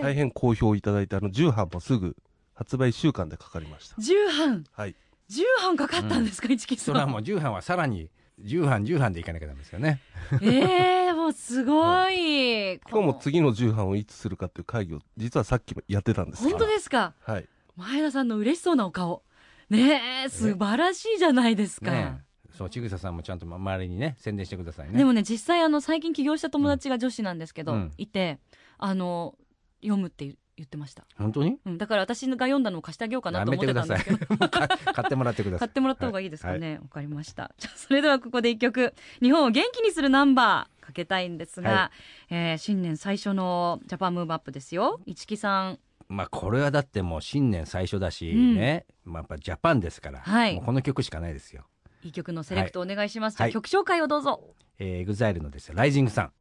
[0.00, 2.16] 大変好評いただいてあの10版もすぐ
[2.54, 3.96] 発売1週間でかかりました。
[3.96, 4.94] 10版はい。
[5.28, 6.84] 10版かかったんですか、市木さん。
[6.86, 10.00] それはもう重版はさらに重版重版でいかなきゃダメですよね。
[10.42, 17.14] ええもうすごい、今日も次の10版をいつするかっていう会議を実はさっきもやってたんです本当ですか？
[17.20, 17.48] はい。
[17.76, 19.22] 前田さんの嬉しそうなお顔
[19.70, 22.18] ねえ素晴らしいじゃないですか、ね。
[22.20, 24.98] えそうちぐささんもちゃんと周りにね宣伝してくださいね。
[24.98, 27.92] でもね実際あの最近起業した友達が女子なんですけど、うん。
[27.98, 28.38] いて
[28.78, 29.36] あの
[29.80, 30.24] 読むって
[30.56, 31.56] 言ってました、本当に？
[31.64, 34.36] うん、だから私が読んだのを貸してあげようかなと思ってたんですけど。
[34.48, 35.58] か 買ってもらってください。
[35.60, 37.52] 買ってもらった方がいいですかはねわ、かりました。
[37.58, 38.92] じゃあそれではここで一曲。
[39.22, 41.92] 日本を元気にするナンバーかけたいんですが、は
[42.30, 45.00] えー新年最初のジャパンムーブアップですよ。
[45.06, 45.78] 市木さん
[46.08, 48.54] まあこれはだってもう新年最初だし、うん。
[48.56, 50.54] ね、まあ、やっぱジャパンですから、はい。
[50.54, 51.64] もうこの曲しかないですよ。
[52.02, 53.50] いい曲のセレクトお願いします、はい。
[53.50, 56.32] じゃあ曲紹介をどうぞ、えー、EXILE のですよ、ライジングさん。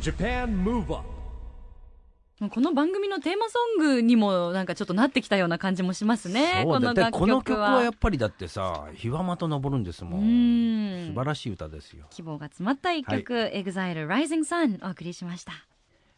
[0.00, 1.18] Japan Move Up
[2.40, 6.62] もうこの番組のテーマソングにもなんかちょっとなってきたような感じもしますね。
[6.62, 6.94] そうだ。
[6.94, 10.18] このこの曲曲ははやっぱりだってさ、日はまと登るんですも。
[10.18, 11.08] うんん。
[11.08, 12.06] 素晴らしい歌ですよ。
[12.10, 15.67] 希望が詰まった一曲、EXILE Rising Sun お送りしました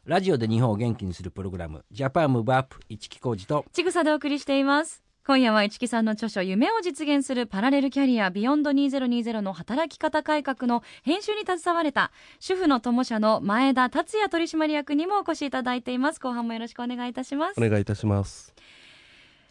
[0.07, 5.05] ラジオで日本を元気にするプログラム、ジャパンムーブアップ、市木浩二と、ちぐさでお送りしています。
[5.27, 12.11] 今夜は市木さんの著書夢を実現するパラレルキャリアビヨンド2020の働き方改革の編集に携われた
[12.41, 16.19] 主婦の友社の前田達也取締役にもお越しいただいています。
[16.19, 17.63] 後半もよろしくお願いいたします。
[17.63, 18.55] お願いいたします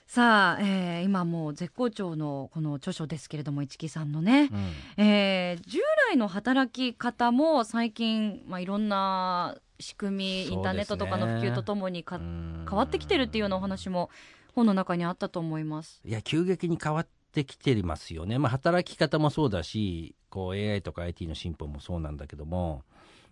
[0.09, 4.49] さあ、えー今もう絶好調のこの著書ですけれども市木さんのね、
[4.97, 5.77] うんえー従
[6.11, 14.09] 来の働き方も最近、まあ、いろんな仕組み、ねインターネットとかの普及とともにかうん変わってきてるっていうようなお話も
[14.55, 16.01] 本の中にあったと思います。
[16.03, 18.39] いや、急激に変わってきてますよね。
[18.39, 22.83] まあ、働き方もそうだし、こう AI とか IT の進歩もそうなんだけども、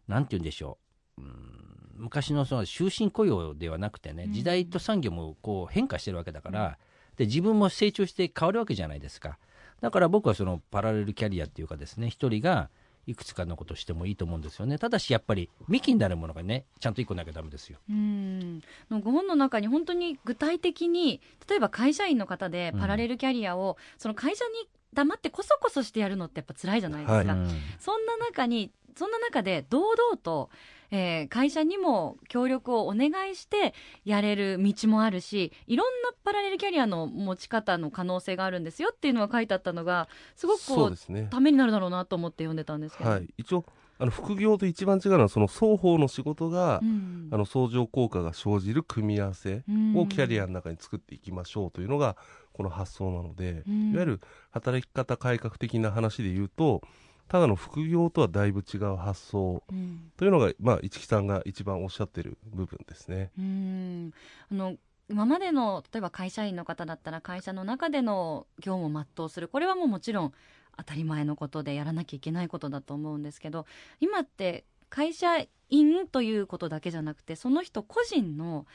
[0.08, 0.78] なんて言うんでしょ
[1.18, 1.22] う。
[1.24, 4.34] うん昔のその終身雇用ではなくてね、うん。
[4.34, 6.78] 時代と産業もこう変化してるわけだから、
[7.18, 9.38] で自分も成長して変わるわけじゃないですか。
[9.82, 12.70] だから僕はそのパラレルキャリアっていうかですね一人が
[13.06, 14.78] いくつかのことしてもいいと思うんですよね。
[14.78, 17.80] ただしやっぱり幹になるものがねちゃんと一個なきゃダメですよ。
[17.90, 18.62] うん。
[18.92, 27.26] のご本の中に本当に具体的に例えば会社員の方でパラレルキャリアを、その会社に黙ってこそこそしてやるのってやっぱ辛いじゃないですか、はい。
[27.26, 27.50] うん。
[27.80, 30.50] そんな中にそんな中で堂々と、
[30.92, 33.74] えー会社にも協力をお願いして
[34.06, 41.28] やれる道もあるしいろんなパラレルキャリアの持ち方の可能性があるんですよっていうのが書いてあったのがすごくこうね。
[41.30, 43.10] ためになるだろうなと思って読んでたんですけど。
[43.10, 43.28] はい。
[43.38, 43.66] 一応
[44.00, 47.30] あの副業と一番違うのはその双方の仕事が、うん。
[47.32, 49.98] あの相乗効果が生じる組み合わせうん。
[49.98, 52.16] をキャリアの中に作っていきましょうというのが
[52.54, 53.92] この発想なので、うん。
[53.92, 54.22] いわゆる
[54.52, 56.82] 働き方改革的な話で言うと
[57.28, 60.12] ただの副業とはだいぶ違う発想うん。
[60.18, 63.32] というのが、まあ、市木さんが一番おっしゃってる部分ですね。
[63.38, 64.12] うん。
[64.52, 64.76] あの
[65.10, 69.48] 今までの例えば会社員の方だったら会社の中での業務を全うする。
[69.48, 70.34] これはもうもちろん
[70.78, 73.66] 当たり前のことでやらなきゃいけないことだと思うんですけど
[74.00, 75.38] 今って会社
[75.70, 78.66] 員ということだけじゃなくてその人個人の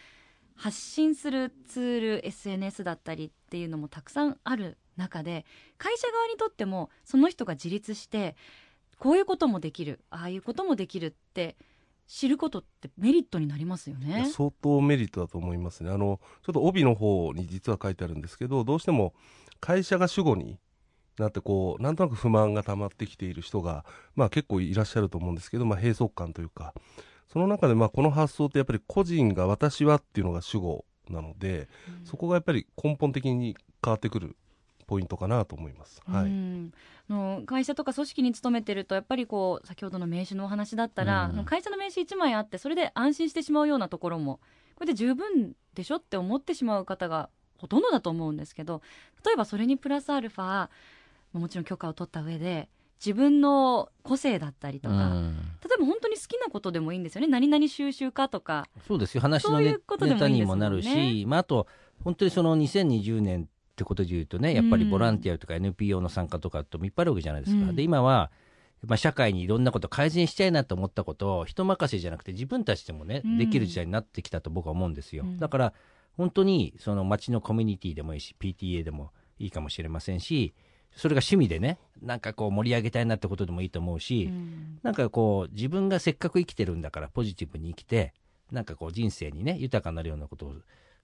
[0.54, 5.44] 発信するツール SNS だったりっていうのもたくさんある中で
[5.78, 8.36] 会社側にとってもその人が自立して
[8.98, 11.56] こういうこともできるああいうこともできるって
[12.06, 14.28] 知ることってメリットになりますよね。
[14.30, 15.90] 相当メリットだと思いますね。
[15.90, 19.14] あの、ちょっと帯の方に実は書いてあるんですけど、どうしても
[19.60, 20.58] 会社が主語に
[21.18, 26.74] なってこう、なんとなく不満が溜まってきている人が、まあ結構いらっしゃると思うんですけど、まあ閉塞感というか、
[27.32, 31.68] その中でまあこの発想ってやっぱり個人が私はっていうのが主語なので、
[32.04, 34.36] そこがやっぱり根本的に変わってくる
[34.86, 36.00] ポイントかなと思います。
[36.06, 36.24] はい。
[36.24, 36.72] うん
[37.08, 44.40] の会社とか組織に勤めてるとやっぱりこう先ほどの名刺のお話だったら、会社の名刺1枚あってそれで安心してしまうようなところも
[44.76, 48.82] これで十分でしょって思ってしまう方がほとんどだと思うんですけど
[49.24, 50.68] 例えばそれにプラスアルファ
[51.32, 52.68] もちろん許可を取った上で
[53.04, 55.36] 自分の個性だったりとか、うん。
[55.60, 57.26] 例えば本当に好きなことでもいいんですよね。
[57.26, 59.20] 何々収集家とかそうですよ。
[59.20, 59.76] 話のネ
[60.16, 61.66] タにもなるし、まあ、あと
[62.04, 67.76] 本当にその2020年ってことで言うとねやっぱりボランティアとか NPO の参加とかともいっぱいあるわけじゃないですか、うん。
[67.76, 68.30] で今は、
[68.86, 73.38] まあ、社会にいろんなこと改善したいなと思ったことを人任せじゃなくて自分たちでもね、うん。
[73.38, 75.38] できる時代になってきたと僕は思うんですよ、うん。
[75.38, 75.72] だから
[76.16, 80.52] 本当にその町のコミュニティでもいいし PTA でもいいかもしれませんし
[80.94, 84.78] それが趣味でねなんかこう盛り上げたいなってことでもいいと思うし、うん。
[84.82, 88.12] なんかこう自分がせっかく生きてるんだからポジティブに生きて
[88.50, 90.54] なんかこう人生にね豊かになるようなことを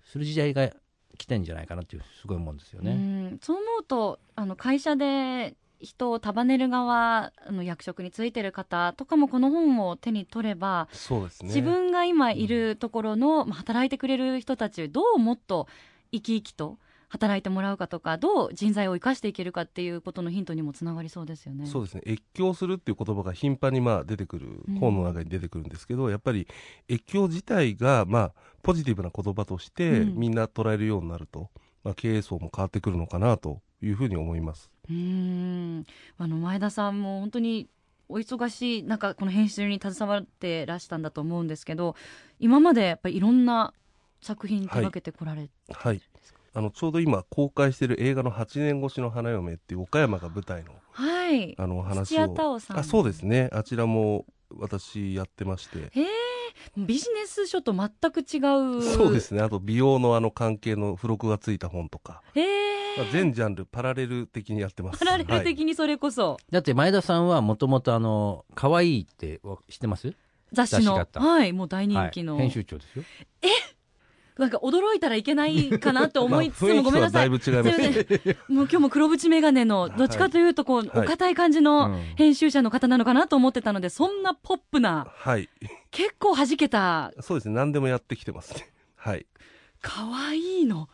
[0.05, 0.71] する時代が
[1.17, 2.93] 来てんじゃないかなっていうすごい思うんですようね。
[2.95, 11.47] んそう思うとあの会社で人を束ねる側あの役職についてる方とかもこの本を手に取れば、そうですね。
[11.47, 15.69] 自分が今いるところの、まあ働いてくれる人たちどうもっと
[16.11, 21.67] 生き生きと働いてもらうかとかどう人材を生かしていけるかっていうことのヒントにもつながりそうですよね。
[21.67, 22.03] そうですね。
[22.07, 24.75] 越境するっていう言葉が頻繁にまあ出てくるうん。
[24.79, 26.47] 本の中に出てくるんですけど、やっぱり
[26.89, 30.15] 越境自体がまあポジティブな言葉としてうん。
[30.17, 31.51] みんな捉えるようになると、
[31.85, 34.71] まあ、経営層も変わってくるのかなというふうに思います。
[34.89, 35.87] うーん。
[36.19, 37.69] あの前田さんも本当に
[38.09, 41.95] お忙しい中この編集に携わってらしたんだと思うんですけど
[42.41, 43.75] 今までやっぱりいろんな
[44.23, 46.01] 作品手掛けてこられはい
[46.59, 51.55] あのちょうど今公開している映画の8年越しの花嫁っていう岡山が舞台のはい。
[51.57, 52.79] あのお話土屋を太鳳さん。
[52.79, 53.49] あそうですね。
[53.53, 54.27] あちらも
[54.59, 55.79] 私やってまして。
[55.79, 56.07] へえ
[56.77, 58.39] ビジネス書と全く違
[58.79, 58.83] う。
[58.83, 59.41] そうですね。
[59.41, 64.99] あと美容のあの関係の付録がついた本とか、へえまあ、全ジャンルパラレル的にやってます。
[64.99, 65.45] パラレルはい。
[65.45, 70.13] 的にそれこそ、だって前田さんはもともとあの可愛いってわ知ってます？
[70.53, 71.07] 雑誌の。
[71.15, 71.53] はい。
[71.53, 73.05] もう大人気の、はい、編集長ですよ。
[74.39, 77.29] なんか驚いたらいけないかなって思いつつも、ごめんなさい。
[77.31, 77.93] ますすいません。
[78.49, 85.49] もう今日も黒縁眼鏡のどっちかというとこう、はいお堅い感じうのん編集者の方なのかなと思ってたのでそんなポップなはい。
[85.91, 87.13] 結構弾けた。
[87.21, 87.55] そうですね。
[87.55, 88.71] 何でもやってきてますね。
[88.95, 89.27] はい。
[89.81, 90.89] 可愛いの。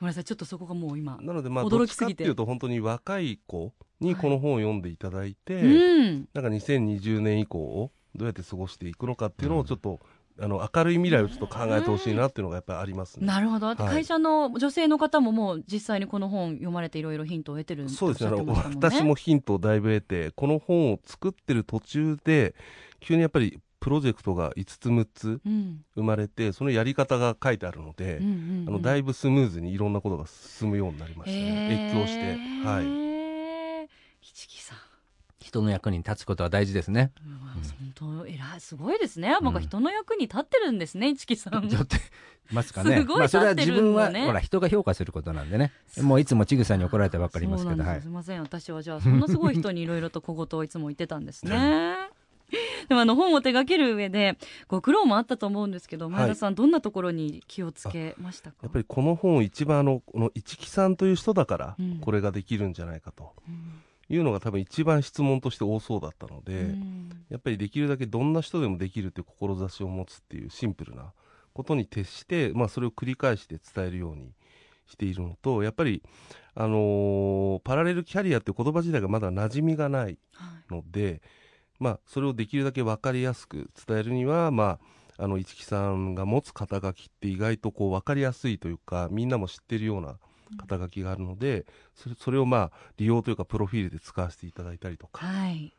[0.00, 0.24] ごめんなさい。
[0.24, 2.24] ちょっとそこがもう今なのでまあ驚きすぎて。
[2.24, 5.66] ていうと本当に若い子にこの本を読んでいただいて、う
[6.12, 6.28] ん。
[6.32, 10.00] なんか2020年以降をどうやって過ごしていくのかっていうのをちょっと、
[10.40, 13.26] あの明るい未来をちょっと考えてほしいなっていうのがやっぱりありますね。
[13.26, 13.76] なるほど、はい。
[13.76, 18.42] 会社の女性の方ももう実際にこの本読まれていろいろヒントを得てるってそうですね。
[18.46, 22.54] 私もヒントをだいぶ得てこの本を作ってる途中で
[23.00, 25.80] 急にやっぱりプロジェクトが5つ6つうん。
[25.94, 28.64] 生まれてそのやり方が書いてあるので、うんうんうん。
[28.68, 31.90] あのだいぶスムーズにいろんなことが進むようになりましたね。
[31.92, 32.66] 越境して。
[32.66, 32.86] はい。
[32.86, 33.08] はい
[34.20, 34.78] 市木さん
[35.48, 37.10] 人の役に立つことは大事ですね。
[37.24, 37.38] うん
[37.98, 39.36] 本当偉いすごいですね。
[39.40, 41.68] なんか人の役に立ってるんですね、市木さん。
[42.52, 42.98] ますかね。
[42.98, 45.72] すごいまあそれは自分は、立ってるのねほら人が評価することなんでね。
[46.00, 48.08] もういつもちぐさんに怒られてばっかりいますけど、すす。
[48.08, 51.96] みません私はじゃあそんなすごい人にいろいろと小言をいつも言ってたんですね。
[52.88, 58.56] でもあの本を手掛ける上でご苦労もあったと思うんですけどい前田さん、どんなところに気をつけましたか？
[58.62, 67.10] やっぱりこの本一番あのこの市木さんという人だからうんこれができるんじゃないかとうんいうのが多分一番質問として多そうだったので、うん。
[67.28, 71.12] やっぱりできるだけどんな人でもできるという志を持つっていうシンプルな
[71.52, 74.32] ことに徹して、まあ、それを繰り返して伝えるように
[74.86, 76.02] しているのとやっぱり、
[76.54, 80.74] あのーパラレルキャリアっていう言葉自体がまだ馴染みがないはい。
[80.74, 81.20] ので、
[81.78, 84.78] まあ、それをできるだけ分かりやすく伝えるには、ま
[85.18, 90.16] あ、あの市木さんが持つ肩書きって意外とこう分かりやすいというかみんなも知ってるような
[90.56, 95.26] 肩書きがあるのでそれそれをまあ利用というかプロフィールで使わせていただいたりとか。
[95.26, 95.74] はい。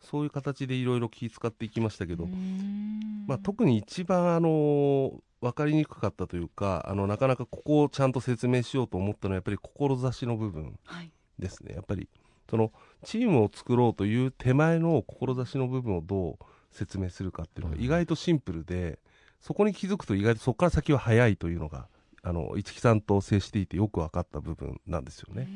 [0.00, 3.24] そういう形でいろいろ気遣っていきましたけど、うん。
[3.26, 11.10] まあ、特に一番、あのー分かりにくかったというかあのなかなかここをちゃんと説明しようと思ったのはやっぱり志の部分はい。
[11.38, 11.74] ですね。
[11.74, 12.08] やっぱり
[12.48, 12.72] その
[13.04, 18.98] チームを作ろうという手前の志の部分をどう説明するかっていうのが意外とシンプルで、
[19.40, 21.88] そこに気づくと意外とそこから先は早いというのが
[22.26, 25.46] あの市木さんと接していてよく分かった部分なんですよね。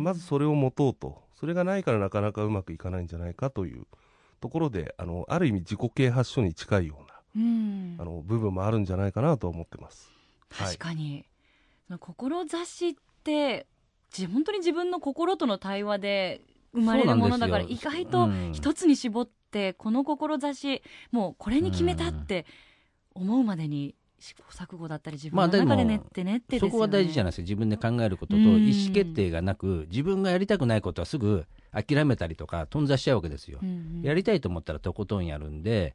[0.00, 1.24] まずそれを持とうと。
[1.34, 3.86] それがないからなかなかうまくいかないんじゃないかという
[4.40, 7.96] ところであのある意味自己啓発書に近いようなうん。
[8.00, 10.10] あの部分もあるんじゃないかなと思ってます。
[10.50, 10.66] はい。
[10.76, 11.24] 確かに、
[11.86, 13.66] その志って
[14.10, 16.40] じ本当に自分の心との対話で
[16.72, 18.52] 生まれるものだから意外とうん。
[18.52, 22.44] 一つに絞ってこの志もうこれに決めたって
[23.14, 28.66] 思うまでに試行錯誤だったり自分の中で練ってねってですよね、そこは大事じゃないですか自分で考えることとうん。
[28.66, 34.02] 意思決定がなく自分がやりたくないことはすぐ諦めたりとか頓挫しちゃうわけですよ、うんうん。
[34.02, 35.94] やりたいと思ったらとことんやるんで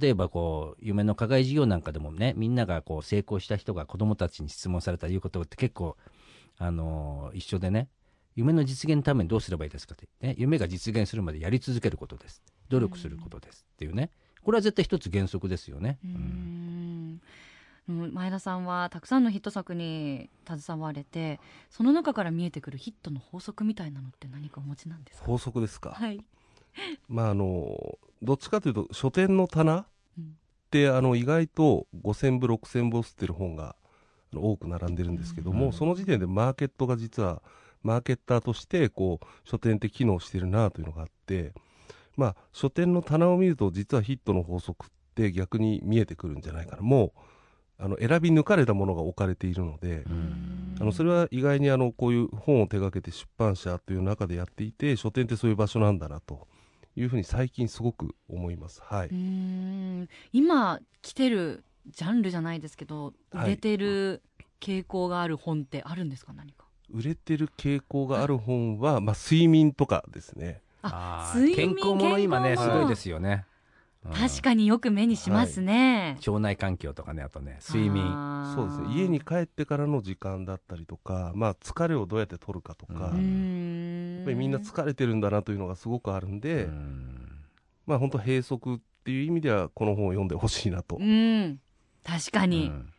[0.00, 5.96] 例えばこう夢の課外事業なんかでもねみんながこう成功した人が子どもたちに質問されたりいうことって結構、
[6.58, 7.88] あのー一緒でね
[8.34, 12.42] 夢の実現のためにどうすればいいですかって、ね、夢が実現するまでやり続けることです。
[12.68, 14.10] 努力することですっていうね。
[14.42, 15.98] これは絶対一つ原則ですよね。
[16.04, 17.20] ううんん
[17.92, 25.26] うん前田さんはたくさんのヒット作に携われてその中から見えてくるヒットの法則みたいなのって何かお持ちなんですか？
[25.26, 26.24] 法則ですか、はい、
[27.08, 29.86] まああのどっちかというと書店の棚
[30.18, 30.24] うん。
[30.24, 30.28] っ
[30.70, 33.76] てあの意外と5000部6000部を吸ってる本が
[34.34, 35.72] 多く並んでるんですけども、うん。
[35.74, 37.42] その時点でマーケットが実は
[37.82, 41.52] マーケッターとしてこう書店って機能してるなというのがあって
[42.16, 46.82] まあ書店の棚を見ると実はヒットの法則って逆に見えてくるんじゃないかな。
[46.82, 47.12] もう
[47.82, 50.76] あの選び抜かれたものが置かれているので、うん。
[50.80, 56.46] あのそれは意外にあのこういう本を手掛けて出版社という中でやっていて書店ってそういう場所なんだなと
[56.96, 58.80] いうふうに最近すごく思います。
[58.84, 59.10] はい。
[60.32, 63.46] 今来てるジャンルじゃないですけどはい。
[63.46, 64.22] 売れてる
[64.60, 66.32] 傾向がある本ってあるんですか？
[66.32, 66.66] 何か。
[66.88, 70.62] 売れてる傾向がある本は、まあ、睡眠とかですね。
[70.82, 73.46] あー睡眠健康もの今ねすごいですよね。
[74.04, 74.12] うん。
[74.12, 78.02] 確かによく目にしますね、腸内環境とかねあとね睡眠。
[78.54, 84.22] そうですね家に帰ってからの時間だったりとか、まあ、疲れをどうやって取るかとか、やん。
[84.22, 87.44] っぱりみんな疲れてるんだなというのがすごくあるんで、うん。
[87.86, 91.60] まあ本当閉塞っていう意味ではこの本を読んでほしいなと、うん。
[92.04, 92.92] 確かに、うん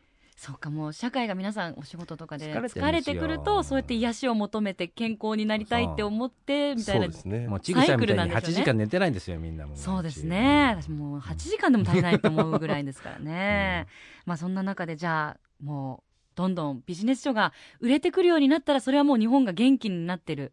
[0.44, 7.48] そうかもう社会が皆さんお仕事とかで疲れてくるとそうやって癒しを求めて健康になりたいって思ってみたいなそうですね。
[7.48, 10.76] もうちぐさみたいに8サイクルなんですよね時間寝てないんですよみんなもそうですね。
[10.76, 13.88] 私もう8時間でも足りないと思うぐらいですからね、
[14.28, 20.52] まあそんな中でじゃあもうどんどんビジネス書が売れてくるようになったらそれはもう日本が元気になってる。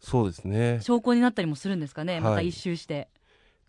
[0.00, 0.80] そうですね。
[0.80, 2.22] 証拠になったりもするんですかね、はい。
[2.22, 3.08] また一周して、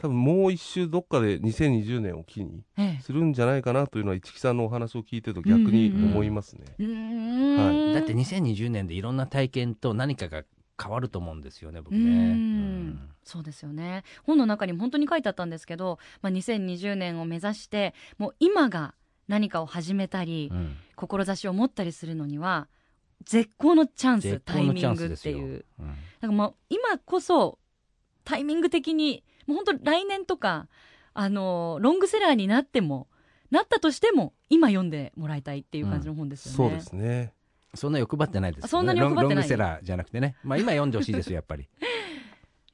[0.04, 3.02] 多分もう一周どっかで2020年を機にええ。
[3.02, 7.94] するんじゃないかなというのは市木さんのお話を聞いてると逆に思いますね、うーん。
[7.94, 10.44] だって2020年でいろんな体験と何かが
[10.82, 12.98] 変わると思うんですよね僕ね。
[13.24, 14.04] そうですよね。
[14.24, 18.96] 本の中にも本当に書いてあったんですけど、まあ、2020年を目指してもう今が
[19.30, 20.75] 何かを始めたり、うん。
[20.98, 22.67] 志を持ったりするのには
[23.23, 25.38] 絶好のチャンス絶タイ好のチャミングっンスですよ。
[25.38, 25.65] ていう。
[25.80, 25.88] うん。
[25.88, 27.58] だからもう今こそ
[28.25, 30.67] タイミング的にもう本当来年とか
[31.13, 33.08] あのロングセラーになっても
[33.52, 36.56] なったとしても今読んでもらいたいっていう感じの本ですよね。
[36.56, 37.33] そうですね。
[37.75, 38.69] そんな欲張ってないですよね。
[38.69, 39.23] そんなに欲張ってない。
[39.23, 40.35] ロンロングセラーじゃなくてね。
[40.44, 41.67] まあ今読んでほしいですよやっぱり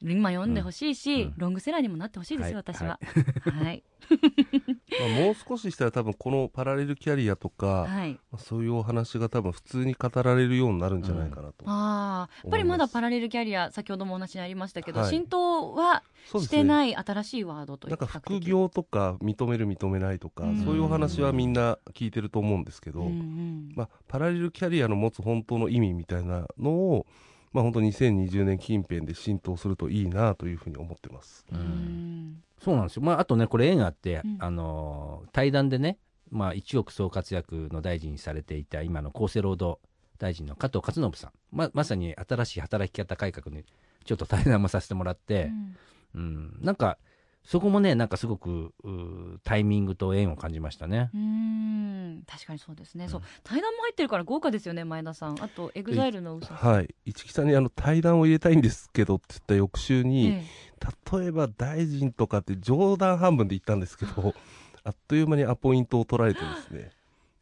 [0.02, 1.34] 今読んでほしいし、うん。
[1.38, 3.00] ロングセラーにもなってほしいですよ、はい私は。
[3.44, 3.84] はい。
[5.00, 8.14] まあ、もう少ししたら多分このパラレルキャリアとか、はい。
[8.14, 15.10] まあそういうお話が多分普通に語られるようになるんじゃないかなと、ああ、やっぱりまだパラレルキャリア、先ほどもお話にありましたけど、はい。
[15.10, 20.64] 浸透はしてない新しいワードというなんか副業とか認める認めないとか、うん。
[20.64, 23.74] そういうお話はみんな聞いてると思うんですけど、うんうん。
[23.76, 27.06] まあ、パラレルキャリアの持つ本当の意味みたいなのを、
[27.52, 31.46] まあ、本当2020年近辺で浸透するといいなというふうに思ってます。
[31.52, 31.62] ううん。
[31.62, 34.38] んそうなんですよ、まあ、あとねこれ縁があって、うん。
[34.40, 35.98] あのー対談でね、
[36.30, 39.80] まあ、一億総活躍の大臣にされていた今の厚生労働
[40.18, 41.32] 大臣の加藤勝信さん。
[41.52, 43.64] ままさに新しい働き方改革に
[44.06, 45.52] ちょっと対談もさせてもらって、
[46.14, 46.58] うん。
[46.62, 46.98] なんか
[47.50, 48.76] そこもねなんかすごく
[49.44, 51.10] タイミングと縁を感じましたね。
[51.16, 52.24] うん。
[52.28, 53.08] 確かにそうですね、う。
[53.08, 53.10] ん。
[53.10, 55.44] そう対談も入ってるから豪華ですよね前田さん。
[55.44, 60.44] あと EXILE の USA はい、市木さんにあの対談を入れたいんですけどって言った翌週に、え
[61.12, 64.36] 例えば大臣とかって冗談半分で言ったんですけど、
[64.84, 66.92] あっという間にアポイントを取られてですね、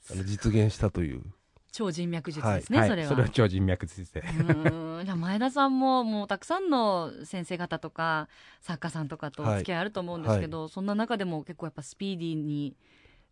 [0.10, 1.22] あの実現したという。
[1.78, 3.10] 超人脈術ですね、はい、それは。
[3.10, 4.24] それは超人脈術で。
[5.16, 8.30] 前田さんももうたくさんの先生方とか
[8.62, 12.76] 作家さんとかとお付き合いあると思うんですけど、そんな中でも結構やっぱスピーディーに、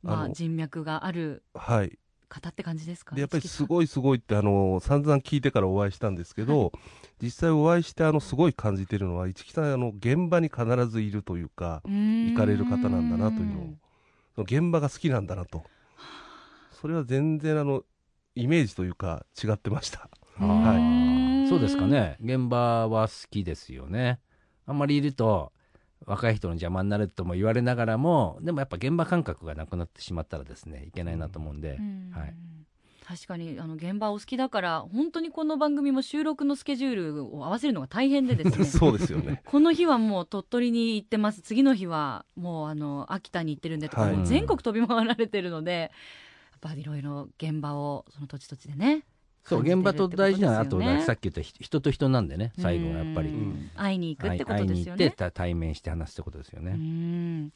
[0.03, 1.97] まあ、人脈があるはい。
[2.29, 3.15] 方って感じですか？
[3.15, 6.71] でやっぱりすいごいすごいってあの散々聞いてからお会いしたんですけど、
[7.19, 13.75] 実際お会いしてあのすごい感じてるのは市木さんあの現場に必ずいるというか行行かれる方なんだなというの
[14.37, 15.63] を現場が好きなんだなと。
[16.71, 17.83] それは全然あの
[18.35, 20.09] イメージというか違ってました。
[20.37, 21.49] はい。
[21.49, 22.17] そうですかね。
[22.21, 24.19] 現場は好きですよね。
[24.65, 25.53] あんまりいると
[26.05, 32.11] 若い人の邪魔になるとも言われながらもでもやっぱ現場感覚がなくなってしまったらですねいけないなと思うんで、うん。
[32.11, 32.35] はい。
[33.07, 38.65] 確かにあの現場お好きだから本当にこの番組も収録のスケジュールを合わせるのが大変でですね。
[38.65, 39.43] そうですよね。
[39.45, 41.41] この日はもう鳥取に行ってます。
[41.41, 44.13] 次の日はもうあの秋田に行ってるんでとか、はい。
[44.17, 45.89] もう全国飛び回られてるのでやっ
[46.65, 49.03] ぱりいろいろ現場をその土地土地でね
[49.43, 54.81] そう現場と大事なのはあとさっき言ったひ人と人なんでね最後はやっぱり、うんうん会いに行くってことですよね。
[54.81, 55.09] に行って。
[55.11, 57.51] た対面して話すってことですようね、ん。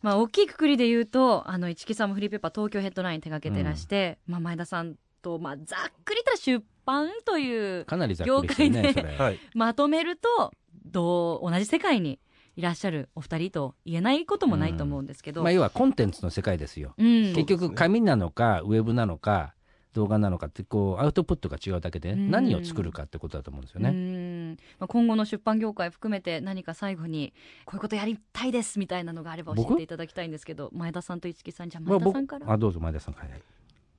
[0.00, 10.52] まあ、大きいくくりで言うとあの市木さんもフリーペーパー東京ヘッドライン手掛けてらして、まあ、前田さんと、まあ、ざっくりと出版というかなりざっくり業界でまとめると
[10.86, 12.18] どう同じ世界に
[12.58, 17.32] いらっしゃるお二人と言えないこともないと思うんですけど、まあ、要はコンテンツの世界ですよ、うん。
[17.32, 19.54] 結局紙なのかウェブなのか
[19.92, 22.32] 動画なのかってこうアウトプットが違うだけでうん。
[22.32, 23.90] 何を作るかってことだと思うんですようね。
[23.90, 24.56] ん。
[24.80, 27.32] まあ、今後の出版業界含めて何か最後に
[27.64, 33.42] こういうことやりたいですみたいなのがあれば教えていただきたいんですけど前田さんと市木さんじゃ前田さんから、あどうぞ前田さんから、はい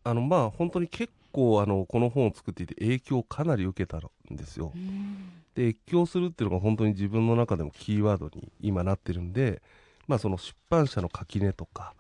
[0.04, 4.74] あのまあ本当に結構あのこの本を作っていて影響をかなり受けたんですよ。
[4.76, 9.62] うんで越境するっていうのが本当に自分の中でもキーワードに今なってるんで、
[10.08, 11.96] まあ、その出版社の垣根とか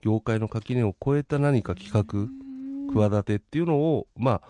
[0.00, 2.28] 業界の垣根を超えた何か企画
[2.92, 4.40] 企てっていうのを、まあ、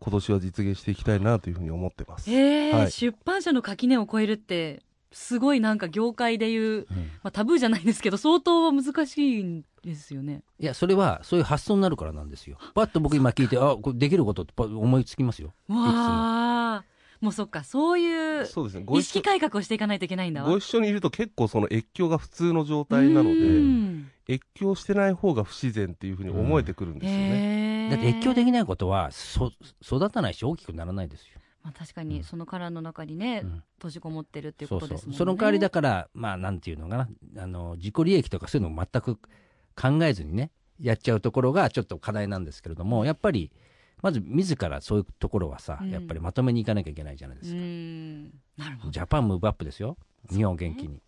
[0.00, 2.28] 今年は実現していきたいなというふうに思ってます。
[2.30, 4.82] えーはい出版社の垣根を越えるって
[5.12, 6.86] すごいなんか業界でいう、うん
[7.22, 10.42] まあ、タブーじゃないですけど相当難しいんですよね。
[10.58, 12.58] いやそれはそういう発想になるからなんですよ。
[12.74, 15.52] パッと僕今聞いてあこれできることって思いつきますよ。
[15.68, 16.84] わあ
[17.20, 18.46] もうそっかそういう
[18.96, 20.48] 意識改革をしていかないといけないんだわ。
[20.48, 27.88] ご一緒にいると結構その越境が普通の状態なのうでん越境してない方が不自然っていうふうに思えてくるんですよね。
[27.90, 29.52] だって越境できないことはそ
[29.82, 31.40] 育たないし大きくならないですよ。
[31.62, 35.16] まあ、確かにその殻の中にね、うん閉じこもってるっていうことですもんね。
[35.16, 37.08] そうその代わりだからまあなんていうのかな
[37.42, 39.16] あの自己利益とかそういうのを全く
[39.74, 43.50] 考えずにねやっちゃうところがちょっと課題なんですけれどもやっぱり
[44.02, 47.58] まず自らそういうところはさ、うんやっぱりまとめにいかなきゃいけないじゃないでうすか。
[47.58, 48.24] ん
[48.56, 48.90] なるほど。
[48.90, 49.96] ジャパンムーブアップですよ
[50.30, 51.00] 日本を元気に。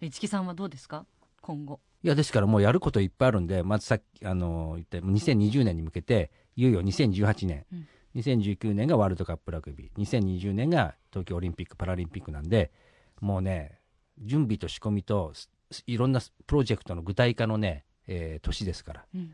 [0.00, 1.04] 市木さんはどうですか？
[1.40, 1.80] 今後。
[2.02, 12.72] いやですからもうやることいっぱいあるんでまずさっきあの言った2020年に向けていよいよ2018年、うん2019年がワールドカップラグビー2020年が東京オリンピック・パラリンピックなんで
[13.20, 13.78] もうね
[14.18, 15.30] 準備と仕込みと
[15.70, 19.30] すいろんなプロジェクトの具体化のね、えー年ですからうん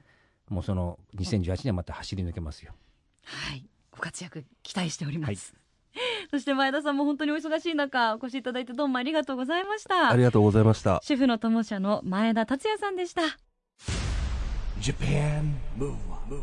[0.50, 2.74] もうその2018年また走り抜けますよ。
[3.26, 5.54] はい、ご活躍期待しております。
[6.30, 10.10] そして前田さんも本当にお忙しい中お越しいただいてどうもありがとうございました。
[10.10, 11.00] ありがとうございました。
[11.02, 13.22] 主婦の友社の前田達也さんでした。
[14.80, 16.42] Japan Move Up,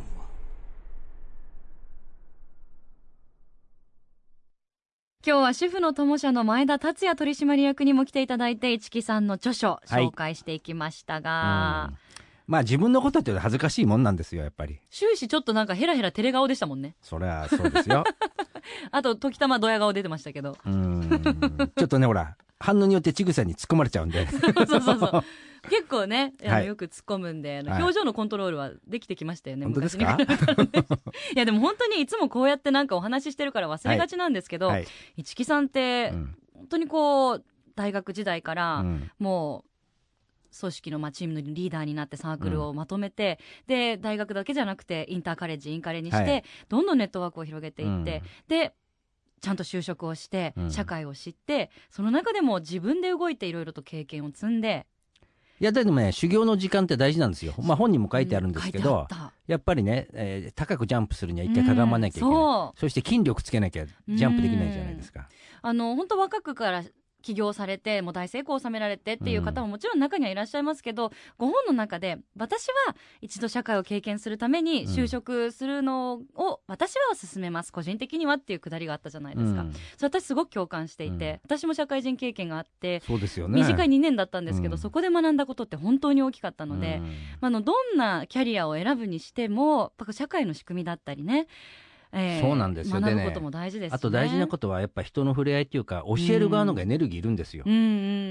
[5.26, 11.94] 今日は主婦の友社の前田達也取締役にも来ていただいて市木さんの著書はい紹介していきましたが、
[12.48, 14.80] まあ自分のことって恥ずかしいもんなんですよやっぱり。
[14.90, 16.96] 終始ちょっとなんかヘラヘラ照れ顔でしたもんね。
[17.02, 18.04] そりゃそうですよ。
[18.92, 20.58] あと時たまドヤ顔出てましたけど。
[20.66, 21.72] うーん。
[21.76, 24.28] ちょっとねほら反応によってちぐさに突っ込まれちゃうんで。
[24.28, 25.24] そうそうそう
[25.70, 26.68] 結構ねはい。
[26.68, 30.64] よく突っ込むんで表情のコントロールはできてきましたよね、本当です昔かに
[31.36, 37.44] いやでも本当にいつもこうやってなんかお話ししてるから忘れがちなんですけど、はい、市木さんってうん本当にこう
[37.76, 39.73] 大学時代から、うんもう
[40.58, 46.44] 組織のまあチームのリーダーになってサークルをまとめて、で大学だけじゃなくてインターカレッジインカレにして、はい。
[46.70, 48.24] どんどんネットワークを広げていって、うん。
[48.48, 48.74] で
[49.42, 50.72] ちゃんと就職をして、うん。
[50.72, 54.86] 社会を知ってその中でも自分で動いていろいろと経験を積んで。
[55.60, 57.54] いやでもね修行の時間って大事なんですよ。
[57.62, 62.80] まあ本にも書いてあるんですけど、うんやっぱりね、えー高くジャンプするにはた一回かがまなきゃいけない、うんそう。
[62.80, 65.28] そして筋力つけなきゃジャンプできないじゃないですか、
[65.62, 66.84] あの本当若くから
[67.24, 77.72] 起業されてもう大成功を収められてっていう方ももちろん中にはいらっしゃいますけど、ご本の中で私は一度社会を経験するために就職するのを私は勧めます。
[77.72, 79.74] 個人的にはっていうくだりがあったじゃないですか、うん。
[79.74, 83.60] それ私すごく共感していて、私も社会人経験があってそうですよね。
[83.62, 84.78] 短い2年だったんですけど、うん。
[84.78, 87.04] そこで学んだことって本当に大きかったので、うん。
[87.04, 87.10] ま
[87.44, 91.48] あ、あのどんなキャリアを選ぶにしてもやっぱ社会の仕組みだったりね、
[92.14, 93.02] えーそうなんですよ。
[93.02, 93.96] でね学ぶことも大事ですね。
[93.96, 97.64] あと大事なことはやっぱ人の触れ合いっていうか教える側のがエネルギーいるんですよ、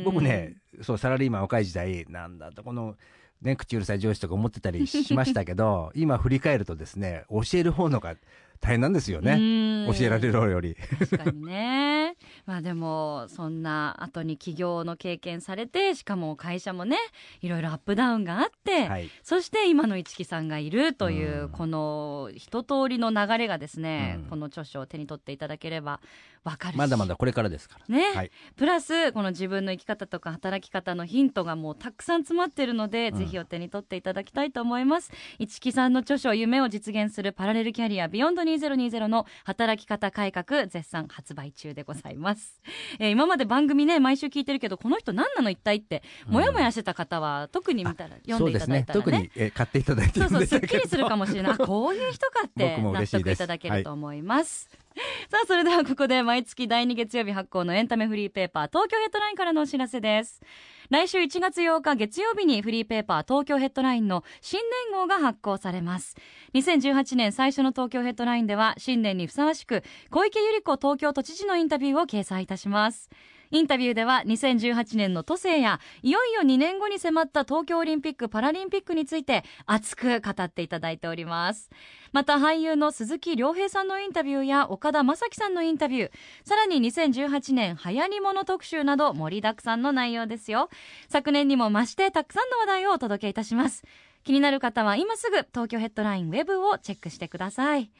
[0.05, 2.97] 僕ねそうサラリーマン若い時代なんだとこの
[3.43, 8.15] ね口うるさい上司とか思ってたりしましたけど今振り返るとですね教える方のが
[8.63, 9.33] 大変なんですよね、
[9.89, 9.95] うん。
[9.95, 10.77] 教えられるより。
[11.01, 12.15] 確かにね。
[12.47, 16.97] まあでもそんな後に起業の経験されてしかも会社もね
[17.41, 19.11] いろいろアップダウンがあって、はい。
[19.23, 24.31] そして今の市木さんがいるという、うんこの一通りの流れがですね、うん。
[24.31, 26.01] この著書を手に取っていただければ
[26.45, 26.79] わかるし。
[26.79, 27.95] まだまだこれからですから。
[27.95, 28.31] ね、はい。
[28.57, 33.19] プラスこの自分の生き方とか働き方のヒントがもうたくさん詰まってるので、うん。
[33.19, 35.11] ぜひお手に取っていただきたいと思います。
[35.39, 42.61] 市木さんの著書夢を実現するパラレルキャリアビヨンド2020の働き方改革絶賛発売中でございます、
[42.99, 46.33] えー今まで番組ね毎週聞いてるけどこの人何なの一体ってうん。
[46.35, 49.03] もやもやしてた方は特に見たら読んでいただいたらね。
[49.03, 49.05] ね。
[49.05, 51.53] 特にえ買っていただいてそうそう、すすっきりするかもしれない。
[51.53, 54.69] あこういう人かって納得いただけると思います。
[55.31, 60.43] さあ、それではここで毎月第2月曜日発行のエンタメフリーペーパー東京ヘッドラインからのお知らせです。
[60.91, 66.17] 来週1月8日月曜日にフリーペーパー東京ヘッドラインの新年号が発行されます。
[66.55, 73.09] 2018年最初の東京ヘッドラインでは新年にふさわしく小池百合子東京都知事のインタビューを掲載いたします。
[73.53, 81.69] インタビューでは2018年の都政やいよいよ2年後に迫った東京オリンピック・パラリンピックについて熱く語っていただいております。
[82.13, 86.11] また俳優の鈴木亮平さんのインタビューや岡田将生さんのインタビュー
[86.45, 90.71] さらに2018年流行り物特集など盛りだくさんの内容ですよ。
[91.11, 93.85] 昨年にも増してたくさんの話題をお届けいたします。
[94.25, 97.91] 気になる方は今すぐ東京ヘッドラインウェブをチェックしてください。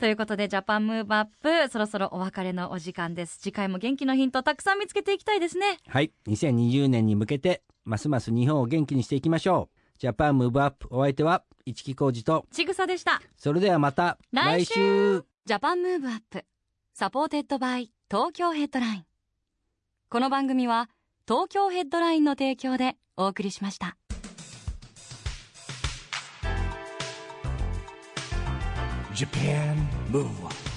[0.00, 3.38] ということでジャパンムーブアップそろそろお別れのお時間です。
[3.38, 5.76] 次回も元気のヒントたくさん見つけていきたいですね。
[5.86, 6.10] はい。
[6.26, 9.98] 2020年に向けてますます日本を元気にしていきましょう。
[9.98, 13.20] ジャパンムーブアップお相手は市木浩二とちぐさでした。
[13.36, 15.22] それではまた来週。
[15.44, 16.46] Japan Move Up
[16.94, 19.04] supported by 東京ヘッドライン。
[20.08, 20.88] この番組は
[21.28, 23.98] 東京ヘッドラインの提供でお送りしました
[29.20, 29.76] Japan
[30.08, 30.69] Move